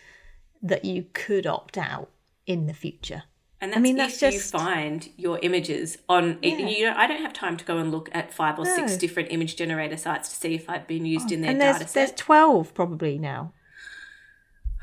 [0.62, 2.10] that you could opt out
[2.50, 3.22] in the future.
[3.60, 6.38] And I that's mean, if that's you find your images on.
[6.42, 6.56] Yeah.
[6.56, 9.30] You know, I don't have time to go and look at five or six different
[9.30, 11.94] image generator sites to see if I've been used oh, in their and there's data
[11.94, 13.52] there's 12 probably now.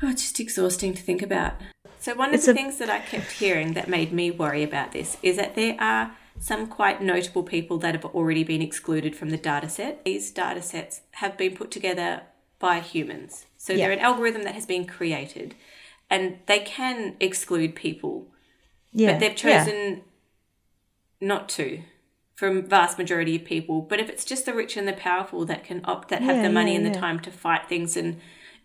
[0.00, 1.54] Oh, it's just exhausting to think about.
[1.98, 4.62] So one It's of the a- things that I kept hearing that made me worry
[4.62, 9.16] about this is that there are some quite notable people that have already been excluded
[9.16, 10.04] from the data set.
[10.04, 12.22] These data sets have been put together
[12.60, 13.46] by humans.
[13.56, 15.56] So they're an algorithm that has been created
[16.10, 18.28] and they can exclude people,
[18.92, 19.12] Yeah.
[19.12, 19.64] but they've yeah.
[19.64, 20.02] chosen
[21.20, 21.82] not to
[22.34, 23.82] from vast majority of people.
[23.82, 26.50] But if it's just the rich and the powerful that can opt that have the
[26.50, 27.00] money yeah, and the yeah.
[27.00, 28.20] time to fight things and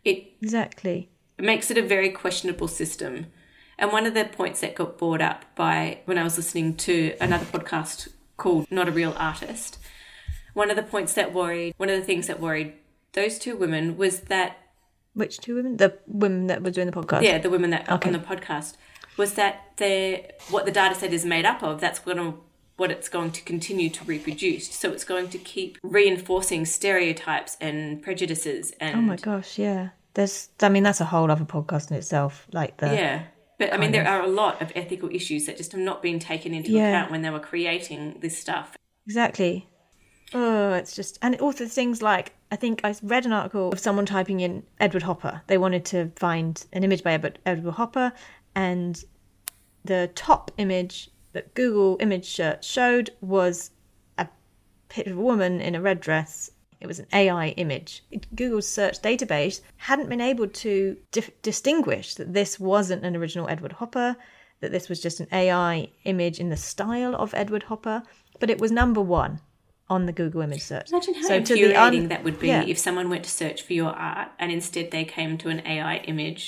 [0.06, 1.10] it Exactly.
[1.40, 3.28] it makes it a very questionable system.
[3.80, 7.16] And one of the points that got brought up by when I was listening to
[7.20, 9.80] another podcast called Not a Real Artist,
[10.54, 12.74] one of the points that worried, one of the things that worried
[13.14, 14.58] those two women was that,
[15.14, 15.78] Which two women?
[15.78, 17.24] The women that were doing the podcast.
[17.24, 18.10] yeah, the women that Okay.
[18.10, 18.76] on the podcast,
[19.18, 22.34] was that they what the data set is made up of, that's going to
[22.78, 24.74] what it's going to continue to reproduce.
[24.74, 29.90] So it's going to keep reinforcing stereotypes and prejudices and Oh my gosh, yeah.
[30.16, 32.48] There's, I mean, that's a whole other podcast in itself.
[32.52, 33.24] Like the, Yeah.
[33.60, 36.02] But I mean, there of- are a lot of ethical issues that just have not
[36.02, 36.90] been taken into Yeah.
[36.90, 38.76] account when they were creating this stuff.
[39.06, 39.68] Exactly.
[40.34, 44.06] Oh, it's just, and also things like I think I read an article of someone
[44.06, 45.42] typing in Edward Hopper.
[45.48, 48.14] They wanted to find an image by Edward, Edward Hopper,
[48.54, 49.04] and
[49.84, 53.72] the top image that Google image search showed was
[54.20, 54.28] a
[54.88, 56.52] picture of a woman in a red dress.
[56.80, 58.04] It was an AI image.
[58.36, 60.98] Google's search database hadn't been able to
[61.42, 64.16] distinguish that this wasn't an original Edward Hopper,
[64.60, 68.04] that this was just an AI image in the style of Edward Hopper,
[68.40, 69.40] but it was number one
[69.94, 70.90] on the Google image search.
[70.92, 72.64] Imagine how So to the infuriating un- that would be Yeah.
[72.74, 75.98] if someone went to search for your art and instead they came to an AI
[76.14, 76.44] image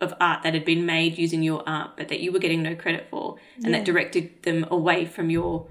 [0.00, 2.74] of art that had been made using your art but that you were getting no
[2.74, 5.66] credit for and that directed them away from your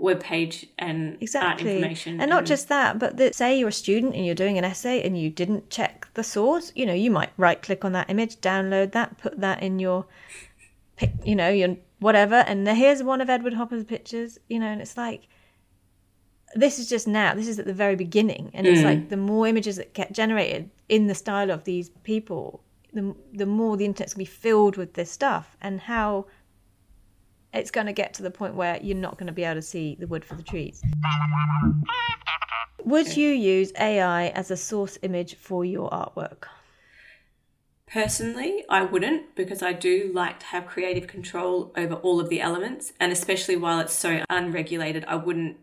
[0.00, 2.20] webpage and art information.
[2.20, 5.00] and not just that but that say you're a student and you're doing an essay
[5.02, 8.36] and you didn't check the source you know you might right click on that image
[8.36, 10.06] download that put that in your
[11.24, 14.96] you know your whatever and here's one of edward hopper's pictures you know and it's
[14.96, 15.28] like
[16.54, 19.08] this is just now this is at the very beginning and it's like mm.
[19.08, 23.76] the more images that get generated in the style of these people the, the more
[23.76, 26.26] the internet's going to be filled with this stuff and how
[27.52, 29.62] it's going to get to the point where you're not going to be able to
[29.62, 30.82] see the wood for the trees.
[32.84, 36.44] Would you use AI as a source image for your artwork?
[37.86, 42.40] Personally, I wouldn't because I do like to have creative control over all of the
[42.40, 45.58] elements, and especially while it's so unregulated, I wouldn't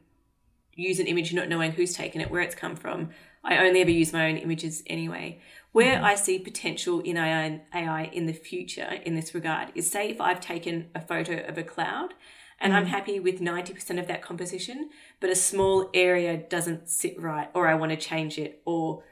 [0.80, 3.10] use an image not knowing who's taken it, where it's come from.
[3.44, 5.40] I only ever use my own images anyway.
[5.72, 6.06] Where mm-hmm.
[6.06, 10.20] I see potential in AI, AI in the future in this regard is say if
[10.20, 12.14] I've taken a photo of a cloud
[12.60, 12.90] and I'm mm.
[12.90, 17.76] happy with 90% of that composition, but a small area doesn't sit right, or I
[17.76, 19.04] want to change it, or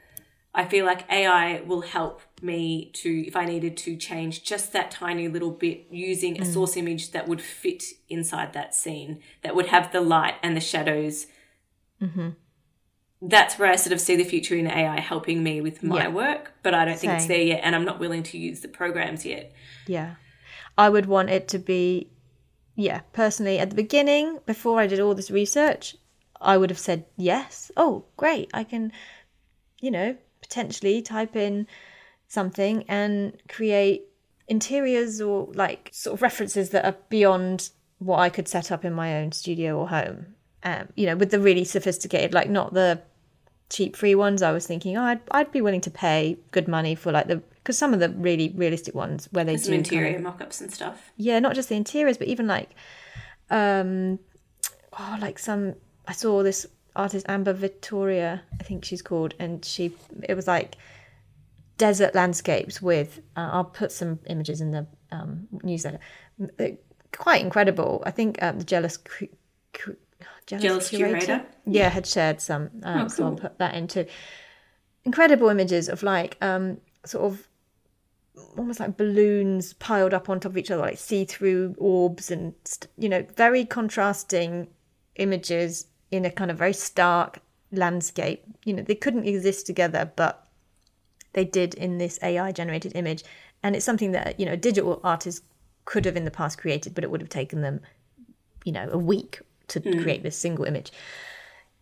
[0.54, 4.90] I feel like AI will help me to, if I needed to change just that
[4.90, 6.52] tiny little bit using a mm.
[6.52, 10.60] source image that would fit inside that scene, that would have the light and the
[10.60, 11.26] shadows.
[12.02, 12.28] Mm-hmm.
[13.20, 16.08] That's where I sort of see the future in AI helping me with my Yeah.
[16.08, 18.68] work, but I don't think it's there yet, and I'm not willing to use the
[18.68, 19.52] programs yet.
[19.86, 20.14] Yeah.
[20.76, 22.10] I would want it to be,
[22.76, 25.96] yeah, personally, at the beginning, before I did all this research,
[26.40, 27.72] I would have said yes.
[27.76, 28.50] Oh, great.
[28.54, 28.92] I can,
[29.80, 31.66] you know, potentially type in
[32.28, 34.04] something and create
[34.46, 38.92] interiors or like sort of references that are beyond what I could set up in
[38.92, 40.36] my own studio or home.
[40.62, 43.00] Um, you know, with the really sophisticated, like not the
[43.70, 44.42] cheap free ones.
[44.42, 47.36] I was thinking, oh, I'd I'd be willing to pay good money for like the
[47.36, 50.72] because some of the really realistic ones where they do kind interior of- mock-ups and
[50.72, 51.12] stuff.
[51.16, 52.70] yeah, not just the interiors, but even like,
[53.50, 54.18] um,
[54.98, 55.74] oh, like some.
[56.06, 59.94] I saw this artist Amber Victoria, I think she's called, and she
[60.24, 60.76] it was like
[61.76, 63.20] desert landscapes with.
[63.36, 66.00] Uh, I'll put some images in the um, newsletter.
[66.58, 66.64] Uh,
[67.12, 68.02] Quite incredible.
[68.04, 68.98] I think um, the jealous.
[70.48, 71.46] Jealous, Jealous Curator?
[71.66, 74.06] yeah, had shared some, um, Oh, so I'll put that into
[75.04, 77.48] incredible images of like um sort of
[78.56, 82.90] almost like balloons piled up on top of each other, like see-through orbs, and st-
[82.96, 84.68] you know, very contrasting
[85.16, 87.40] images in a kind of very stark
[87.72, 88.44] landscape.
[88.64, 90.46] You know, they couldn't exist together, but
[91.32, 93.24] they did in this AI-generated image,
[93.62, 95.42] and it's something that you know, digital artists
[95.84, 97.80] could have in the past created, but it would have taken them,
[98.64, 100.02] you know, a week to hmm.
[100.02, 100.92] create this single image.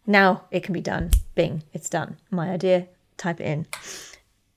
[0.06, 1.10] Now it can be done.
[1.34, 2.16] Bing, it's done.
[2.30, 3.66] My idea, type it in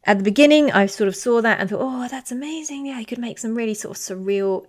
[0.10, 2.86] at the beginning, I sort of saw that and thought, oh, that's amazing.
[2.86, 4.66] Yeah, you could make some really sort of surreal,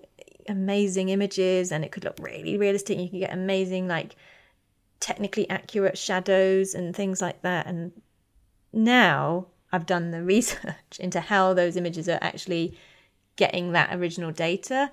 [0.48, 2.98] amazing images and it could look really realistic.
[2.98, 4.16] You could get amazing, like
[4.98, 7.66] technically accurate shadows and things like that.
[7.66, 7.92] And
[8.72, 12.76] now I've done the research into how those images are actually
[13.36, 14.90] getting that original data.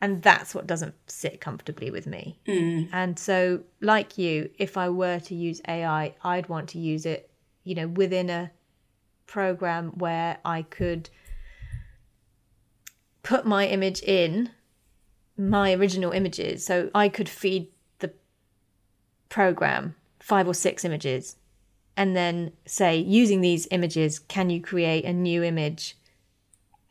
[0.00, 2.38] And that's what doesn't sit comfortably with me.
[2.46, 2.88] Mm.
[2.92, 7.30] And so, like you, if I were to use AI, I'd want to use it,
[7.64, 8.52] you know, within a
[9.26, 11.10] program where I could
[13.22, 14.50] put my image in
[15.36, 16.64] my original images.
[16.64, 17.68] So I could feed
[17.98, 18.12] the
[19.28, 21.36] program five or six images
[21.96, 25.96] and then say, using these images, can you create a new image?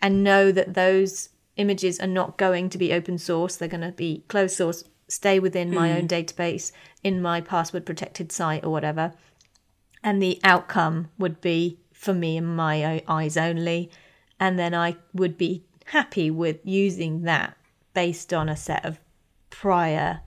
[0.01, 3.91] And know that those images are not going to be open source, they're going to
[3.91, 5.97] be closed source, stay within my Mm.
[5.97, 6.71] own database
[7.03, 9.13] in my password protected site or whatever.
[10.03, 13.89] And the outcome would be for me and my eyes only.
[14.39, 17.57] And then I would be happy with using that
[17.93, 18.99] based on a set of
[19.49, 20.21] prior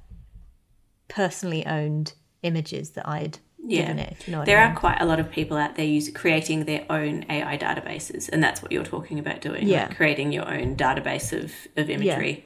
[1.09, 4.16] personally owned images that I'd given it.
[4.26, 6.84] You know there I are quite a lot of people out there use, creating their
[6.90, 9.66] own AI databases, and that's what you're talking about doing.
[9.66, 9.86] Yeah.
[9.86, 12.44] like creating your own database of, of imagery.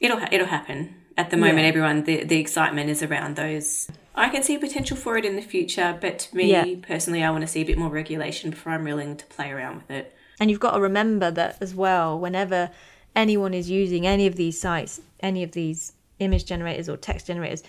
[0.00, 0.94] It'll ha- it'll happen.
[1.16, 1.64] At the moment, Yeah.
[1.66, 3.90] everyone the the excitement is around those.
[4.14, 6.64] I can see potential for it in the future, but to me Yeah.
[6.82, 9.76] personally, I want to see a bit more regulation before I'm willing to play around
[9.76, 10.14] with it.
[10.40, 12.70] And you've got to remember that as well, whenever
[13.14, 17.62] anyone is using any of these sites, any of these image generators or text generators,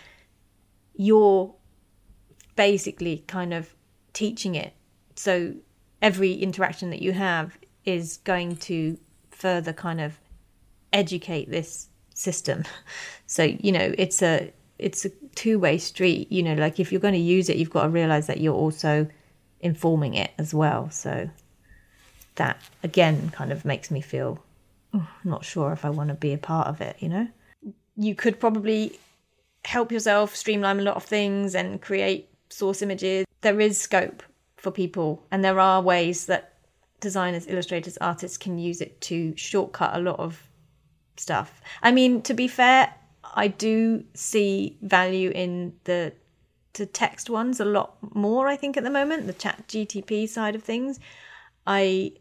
[0.96, 1.54] you're
[2.56, 3.74] basically kind of
[4.14, 4.74] teaching it.
[5.16, 5.56] So
[6.02, 8.98] every interaction that you have is going to
[9.30, 10.20] further kind of
[10.94, 12.64] educate this system.
[13.28, 17.14] So, you know, it's a it's a two-way street, you know, like if you're going
[17.14, 19.08] to use it, you've got to realize that you're also
[19.62, 20.90] informing it as well.
[20.90, 21.30] So
[22.36, 24.44] that again kind of makes me feel
[24.94, 27.28] "Oh, not sure if I want to be a part of it, you know?
[27.96, 29.00] You could probably
[29.64, 33.26] help yourself streamline a lot of things and create source images.
[33.42, 34.24] There is scope
[34.58, 36.58] for people, and there are ways that
[37.00, 40.42] designers, illustrators, artists can use it to shortcut a lot of
[41.18, 41.62] stuff.
[41.82, 42.94] I mean, to be fair,
[43.36, 46.14] I do see value in the
[46.74, 50.56] to text ones a lot more, I think, at the moment, the chat GTP side
[50.56, 51.00] of things.
[51.68, 52.14] I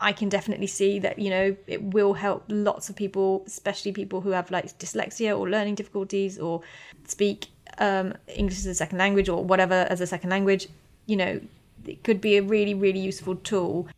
[0.00, 4.22] I can definitely see that, you know, it will help lots of people, especially people
[4.22, 6.62] who have like dyslexia or learning difficulties or
[7.06, 7.48] speak
[7.80, 10.68] um, English as a second language or whatever as a second language.
[11.06, 11.40] You know,
[11.86, 13.88] it could be a really, really useful tool.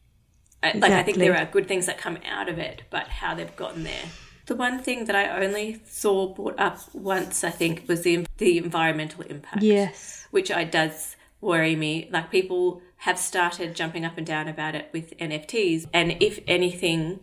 [0.62, 3.34] I- Like I think there are good things that come out of it, but how
[3.34, 4.06] they've gotten there.
[4.46, 8.58] The one thing that I only saw brought up once, I think, was the the
[8.58, 9.62] environmental impact.
[9.62, 10.26] Yes.
[10.30, 12.08] which I does worry me.
[12.10, 17.20] Like people have started jumping up and down about it with NFTs, and if anything,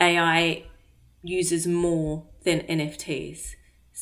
[0.00, 0.64] AI
[1.22, 3.54] uses more than NFTs.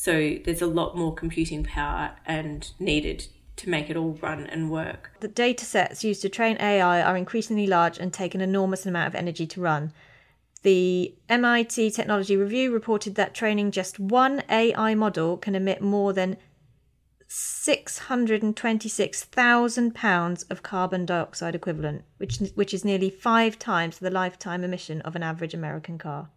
[0.02, 3.26] So there's a lot more computing power and needed
[3.56, 5.10] to make it all run and work.
[5.20, 9.08] The data sets used to train AI are increasingly large and take an enormous amount
[9.08, 9.92] of energy to run.
[10.62, 16.38] The MIT Technology Review reported that training just one AI model can emit more than
[17.28, 25.02] 626,000 pounds of carbon dioxide equivalent, which, which is nearly five times the lifetime emission
[25.02, 26.30] of an average American car.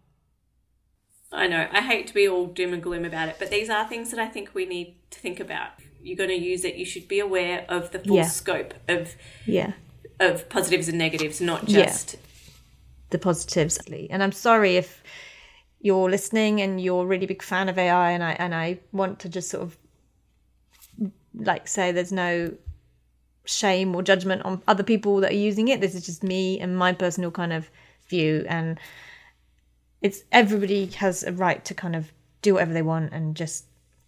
[1.34, 3.86] I know, I hate to be all doom and gloom about it, but these are
[3.88, 5.70] things that I think we need to think about.
[6.02, 8.28] You're going to use it, you should be aware of the full Yeah.
[8.28, 9.16] scope of
[9.46, 9.72] Yeah.
[10.20, 11.84] of positives and negatives, not Yeah.
[11.86, 12.16] just
[13.10, 13.78] the positives.
[14.10, 15.02] And I'm sorry if
[15.80, 19.18] you're listening and you're a really big fan of AI and I and I want
[19.20, 19.76] to just sort of
[21.34, 22.54] like say there's no
[23.44, 25.80] shame or judgment on other people that are using it.
[25.80, 27.68] This is just me and my personal kind of
[28.08, 28.78] view and
[30.04, 33.64] it's everybody has a right to kind of do whatever they want and just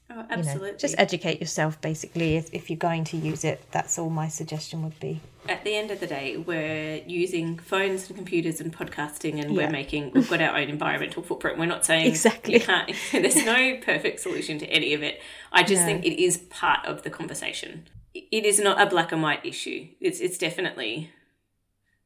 [0.09, 0.79] Oh, you know, absolutely.
[0.79, 4.85] just educate yourself basically if, if you're going to use it that's all my suggestion
[4.85, 9.35] would be at the end of the day, we're using phones and computers and podcasting,
[9.41, 9.57] and Yeah.
[9.67, 11.57] we're making we've got our own environmental footprint.
[11.57, 12.59] We're not saying Exactly.
[12.59, 12.91] can't.
[13.13, 15.21] There's no perfect solution to any of it.
[15.53, 15.87] I just No.
[15.87, 17.87] think it is part of the conversation.
[18.13, 19.87] It is not a black and white issue.
[20.01, 21.11] It's it's definitely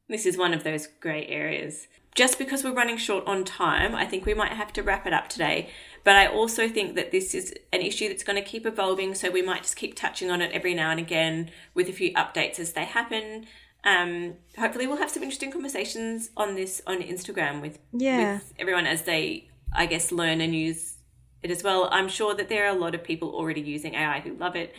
[0.07, 1.87] this is one of those grey areas.
[2.15, 5.13] Just because we're running short on time, I think we might have to wrap it
[5.13, 5.71] up today.
[6.03, 9.31] But I also think that this is an issue that's going to keep evolving, so
[9.31, 12.59] we might just keep touching on it every now and again with a few updates
[12.59, 13.47] as they happen.
[13.85, 18.35] Um, hopefully, we'll have some interesting conversations on this on Instagram with, Yeah.
[18.35, 20.97] with everyone as they, I guess, learn and use
[21.43, 21.89] it as well.
[21.93, 24.75] I'm sure that there are a lot of people already using AI who love it.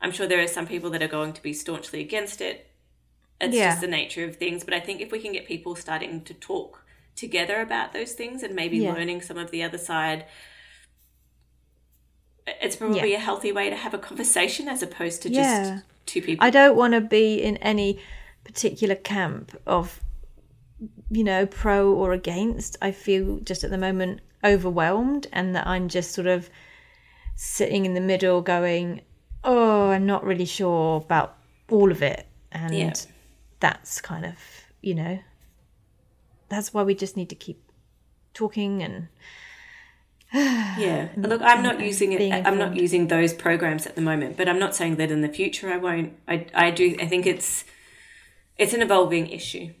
[0.00, 2.70] I'm sure there are some people that are going to be staunchly against it.
[3.40, 3.70] It's Yeah.
[3.70, 4.64] just the nature of things.
[4.64, 6.84] But I think if we can get people starting to talk
[7.14, 8.92] together about those things and maybe Yeah.
[8.92, 10.26] learning some of the other side.
[12.46, 13.16] It's probably Yeah.
[13.16, 16.44] a healthy way to have a conversation as opposed to just two people.
[16.44, 17.98] I don't want to be in any
[18.44, 20.00] particular camp of,
[21.10, 22.76] you know, pro or against.
[22.80, 26.48] I feel just at the moment overwhelmed and that I'm just sort of
[27.34, 29.00] sitting in the middle going,
[29.42, 31.36] oh, I'm not really sure about
[31.70, 32.26] all of it.
[32.52, 32.92] And Yeah.
[33.60, 34.34] That's kind of,
[34.80, 35.18] you know,
[36.48, 37.62] that's why we just need to keep
[38.34, 39.08] talking and
[40.32, 41.08] Yeah.
[41.16, 42.32] Look, I'm not using it.
[42.32, 45.28] I'm not using those programs at the moment, but I'm not saying that in the
[45.28, 46.14] future I won't.
[46.26, 46.96] I I do.
[47.00, 47.64] I think it's
[48.58, 49.72] it's an evolving issue.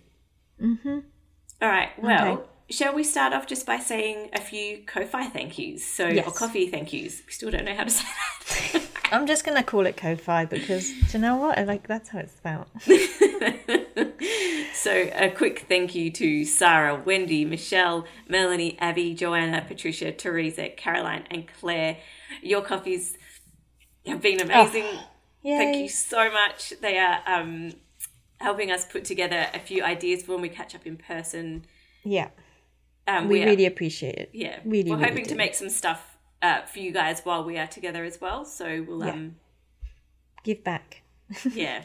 [0.62, 0.98] Mm-hmm.
[1.60, 1.90] All right.
[2.00, 2.42] Well, Okay.
[2.70, 5.84] Shall we start off just by saying a few Ko-fi thank yous?
[5.86, 7.22] So or coffee thank yous.
[7.26, 8.08] We still don't know how to say
[8.72, 8.82] that.
[9.12, 11.58] I'm just going to call it Ko-Fi because, do you know what?
[11.58, 12.66] I like that's how it's spelled.
[14.86, 21.24] So, a quick thank you to Sarah, Wendy, Michelle, Melanie, Abby, Joanna, Patricia, Teresa, Caroline,
[21.28, 21.96] and Claire.
[22.40, 23.16] Your coffees
[24.06, 24.84] have been amazing.
[25.42, 26.74] Thank you so much.
[26.82, 27.72] They are um,
[28.38, 31.64] helping us put together a few ideas for when we catch up in person.
[32.04, 32.28] Yeah.
[33.08, 34.30] Um, We are- really appreciate it.
[34.32, 37.56] yeah, really, we're really hoping to make some stuff uh, for you guys while we
[37.58, 38.44] are together as well.
[38.44, 39.12] So we'll, Yeah.
[39.12, 39.36] um,
[40.44, 41.02] Give back.
[41.54, 41.82] yeah.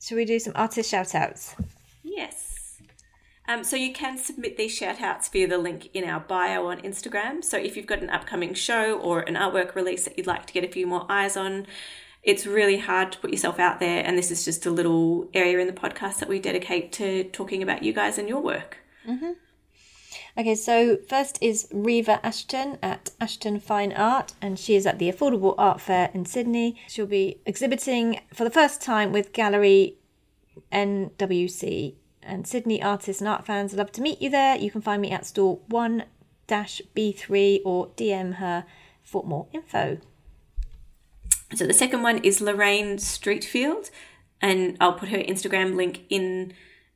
[0.00, 1.54] Shall we do some artist shout outs?
[2.02, 2.80] Yes.
[3.48, 6.80] Um, so you can submit these shout outs via the link in our bio on
[6.82, 7.42] Instagram.
[7.44, 10.52] So if you've got an upcoming show or an artwork release that you'd like to
[10.52, 11.66] get a few more eyes on,
[12.22, 14.04] it's really hard to put yourself out there.
[14.04, 17.62] And this is just a little area in the podcast that we dedicate to talking
[17.62, 18.78] about you guys and your work.
[19.08, 19.32] Mm-hmm.
[20.38, 25.12] Okay, so first is Reva Ashton at Ashton Fine Art, and she is at the
[25.12, 26.80] Affordable Art Fair in Sydney.
[26.88, 29.98] She'll be exhibiting for the first time with Gallery
[30.72, 31.96] NWC.
[32.22, 34.56] And Sydney artists and art fans love to meet you there.
[34.56, 36.04] You can find me at store 1
[36.48, 38.64] B3 or DM her
[39.02, 39.98] for more info.
[41.54, 43.90] So the second one is Lorraine Streetfield,
[44.40, 46.54] and I'll put her Instagram link in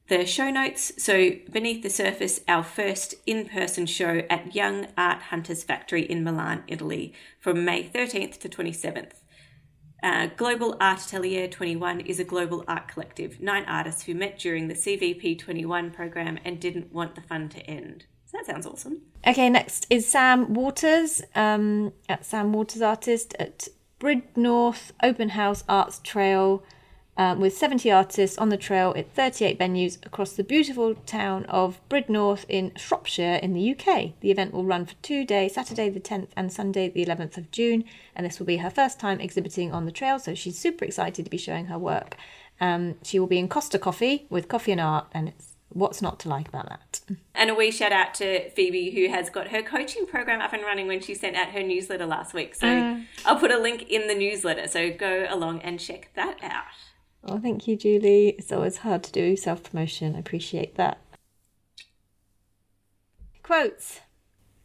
[0.09, 0.93] the show notes.
[1.03, 6.65] So beneath the surface, our first in-person show at Young Art Hunters Factory in Milan,
[6.69, 9.13] Italy, from May 13th to 27th.
[10.03, 14.69] Uh, global Art Atelier 21 is a global art collective, nine artists who met during
[14.69, 18.05] the CVP 21 program and didn't want the fun to end.
[18.27, 19.03] So that sounds awesome.
[19.27, 23.69] Okay, next is Sam Waters um, at Sam Waters Artist at
[23.99, 26.63] Bridgnorth Open House Arts Trail
[27.17, 31.81] um, with 70 artists on the trail at 38 venues across the beautiful town of
[31.89, 34.13] Bridgnorth in Shropshire in the UK.
[34.21, 37.51] The event will run for two days, Saturday the 10th and Sunday the 11th of
[37.51, 37.85] June,
[38.15, 41.25] and this will be her first time exhibiting on the trail, so she's super excited
[41.25, 42.17] to be showing her work.
[42.61, 46.19] Um, she will be in Costa Coffee with coffee and art, and it's what's not
[46.21, 47.01] to like about that.
[47.35, 50.63] And a wee shout out to Phoebe, who has got her coaching program up and
[50.63, 52.55] running when she sent out her newsletter last week.
[52.55, 53.01] So ah.
[53.25, 54.69] I'll put a link in the newsletter.
[54.69, 56.65] So go along and check that out.
[57.25, 58.31] Oh, thank you, Julie.
[58.39, 60.17] It's always hard to do self promotion.
[60.17, 60.99] I appreciate that.
[63.43, 64.01] Quotes.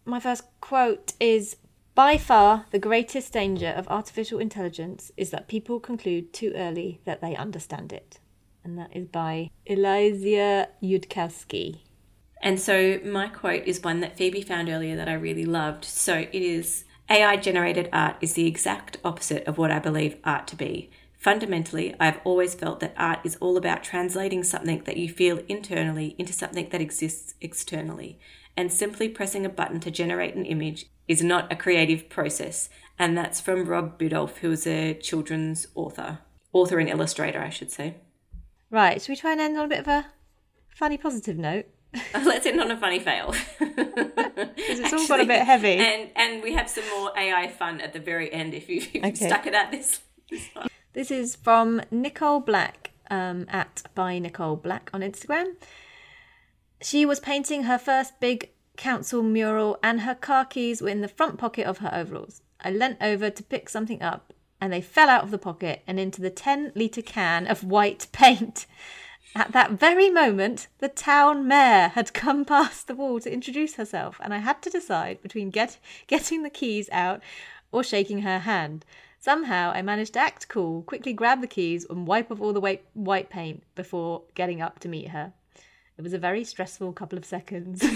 [0.05, 1.57] My first quote is
[1.93, 7.21] By far, the greatest danger of artificial intelligence is that people conclude too early that
[7.21, 8.19] they understand it.
[8.63, 11.79] And that is by Eliezer Yudkowsky.
[12.41, 15.85] And so my quote is one that Phoebe found earlier that I really loved.
[15.85, 20.47] So it is AI generated art is the exact opposite of what I believe art
[20.47, 20.89] to be.
[21.17, 26.15] Fundamentally, I've always felt that art is all about translating something that you feel internally
[26.17, 28.17] into something that exists externally.
[28.57, 32.69] And simply pressing a button to generate an image is not a creative process.
[32.97, 36.19] And that's from Rob Biddulph, who is a children's author.
[36.53, 37.97] Author and illustrator, I should say.
[38.71, 40.07] Right, should we try and end on a bit of a
[40.69, 41.65] funny positive note?
[42.13, 43.35] Let's end on a funny fail.
[44.61, 45.73] Because it's all got a bit heavy.
[45.77, 48.93] And and we have some more AI fun at the very end if you if
[48.95, 49.27] you Okay.
[49.27, 49.99] stuck it out this.
[50.29, 50.49] this.
[50.93, 55.55] This is from Nicole Black um, at by Nicole Black on Instagram.
[56.81, 61.07] She was painting her first big council mural, and her car keys were in the
[61.07, 62.41] front pocket of her overalls.
[62.61, 65.99] I leant over to pick something up, and they fell out of the pocket and
[65.99, 68.67] into the 10 litre can of white paint.
[69.35, 74.19] At that very moment, the town mayor had come past the wall to introduce herself,
[74.21, 77.21] and I had to decide between get, getting the keys out
[77.71, 78.85] or shaking her hand.
[79.19, 82.59] Somehow, I managed to act cool, quickly grab the keys, and wipe off all the
[82.59, 85.33] white, white paint before getting up to meet her.
[85.97, 87.81] It was a very stressful couple of seconds.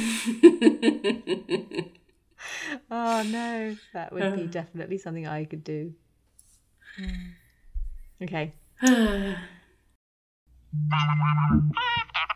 [2.92, 5.94] oh no, that would be definitely something I could do.
[8.22, 8.54] Okay.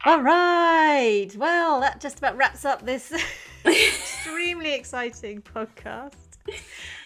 [0.05, 1.29] All right.
[1.35, 3.11] Well, that just about wraps up this
[3.65, 6.13] extremely exciting podcast.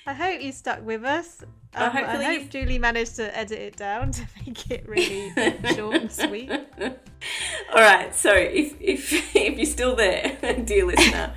[0.06, 1.42] I hope you stuck with us.
[1.42, 5.32] Um, I hopefully hope you've- Julie managed to edit it down to make it really
[5.76, 6.52] short and sweet.
[6.52, 8.14] All right.
[8.14, 11.34] So if if if you're still there, dear listener,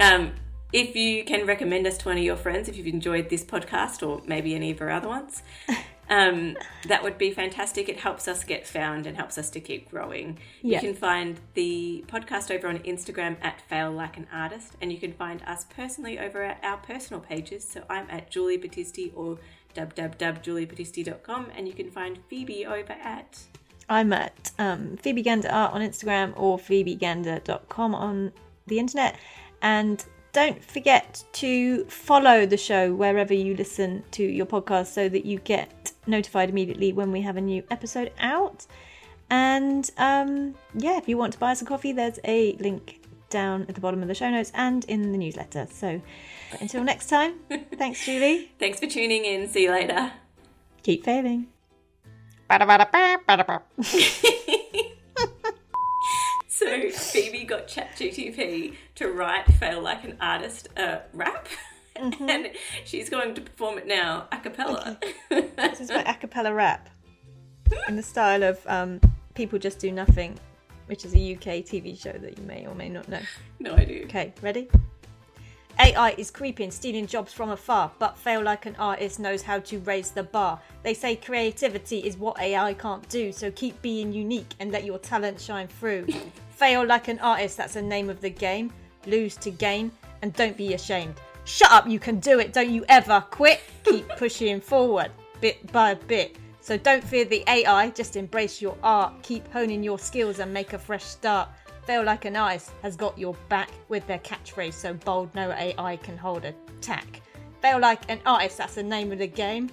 [0.00, 0.32] um,
[0.72, 4.06] if you can recommend us to one of your friends, if you've enjoyed this podcast
[4.06, 5.42] or maybe any of our other ones,
[6.10, 6.56] um,
[6.86, 7.88] that would be fantastic.
[7.88, 10.38] It helps us get found and helps us to keep growing.
[10.62, 14.98] You can find the podcast over on Instagram at Fail Like an Artist, and you
[14.98, 17.66] can find us personally over at our personal pages.
[17.66, 19.38] So I'm at Julie Battisti or
[19.74, 23.38] www.juliebattisti.com, and you can find Phoebe over at
[23.88, 28.32] I'm at um, Phoebe Gander Art on Instagram or phoebegander.com on
[28.68, 29.16] the internet.
[29.62, 35.24] And don't forget to follow the show wherever you listen to your podcast so that
[35.24, 38.66] you get notified immediately when we have a new episode out.
[39.28, 43.64] And um, yeah, if you want to buy us a coffee, there's a link down
[43.68, 45.66] at the bottom of the show notes and in the newsletter.
[45.70, 46.00] So
[46.60, 47.34] until next time,
[47.76, 48.50] thanks, Julie.
[48.58, 49.48] Thanks for tuning in.
[49.48, 50.12] See you later.
[50.82, 51.46] Keep failing.
[56.60, 61.48] So Phoebe got ChatGTP to write "Fail Like an Artist" uh, rap,
[61.96, 62.50] and
[62.84, 64.98] she's going to perform it now a cappella.
[65.30, 66.90] This is my a cappella rap
[67.88, 69.00] in the style of um,
[69.32, 70.38] People Just Do Nothing,
[70.84, 73.20] which is a UK TV show that you may or may not know.
[73.58, 74.04] no idea.
[74.04, 74.68] Okay, ready?
[75.78, 79.78] AI is creeping, stealing jobs from afar, but fail like an artist knows how to
[79.78, 80.60] raise the bar.
[80.82, 84.98] They say creativity is what AI can't do, so keep being unique and let your
[84.98, 86.06] talent shine through.
[86.60, 88.70] Fail like an artist, that's the name of the game.
[89.06, 91.14] Lose to gain, and don't be ashamed.
[91.44, 93.62] Shut up, you can do it, don't you ever quit.
[93.82, 95.10] Keep pushing forward,
[95.40, 96.36] bit by bit.
[96.60, 99.14] So don't fear the AI, just embrace your art.
[99.22, 101.48] Keep honing your skills and make a fresh start.
[101.86, 105.96] Fail like an artist has got your back with their catchphrase so bold no AI
[105.96, 107.22] can hold a tack.
[107.62, 109.70] Fail like an artist, that's the name of the game.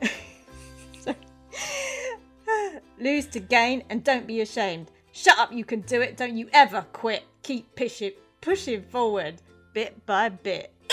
[2.98, 4.90] Lose to gain and don't be ashamed.
[5.20, 7.24] Shut up, you can do it, don't you ever quit.
[7.42, 9.42] Keep pushing, pushing forward,
[9.74, 10.72] bit by bit.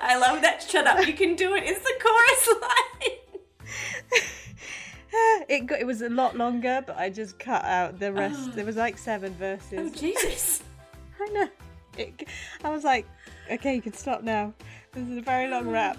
[0.00, 0.64] I love that.
[0.66, 1.06] Shut up!
[1.06, 1.64] You can do it.
[1.66, 3.18] It's the chorus line.
[5.48, 8.52] It got, it was a lot longer, but I just cut out the rest.
[8.56, 9.78] There was like seven verses.
[9.78, 10.62] Oh Jesus!
[11.20, 11.48] I know.
[11.98, 12.26] It,
[12.64, 13.06] I was like,
[13.50, 14.54] okay, you can stop now.
[14.92, 15.72] This is a very long mm.
[15.72, 15.98] rap.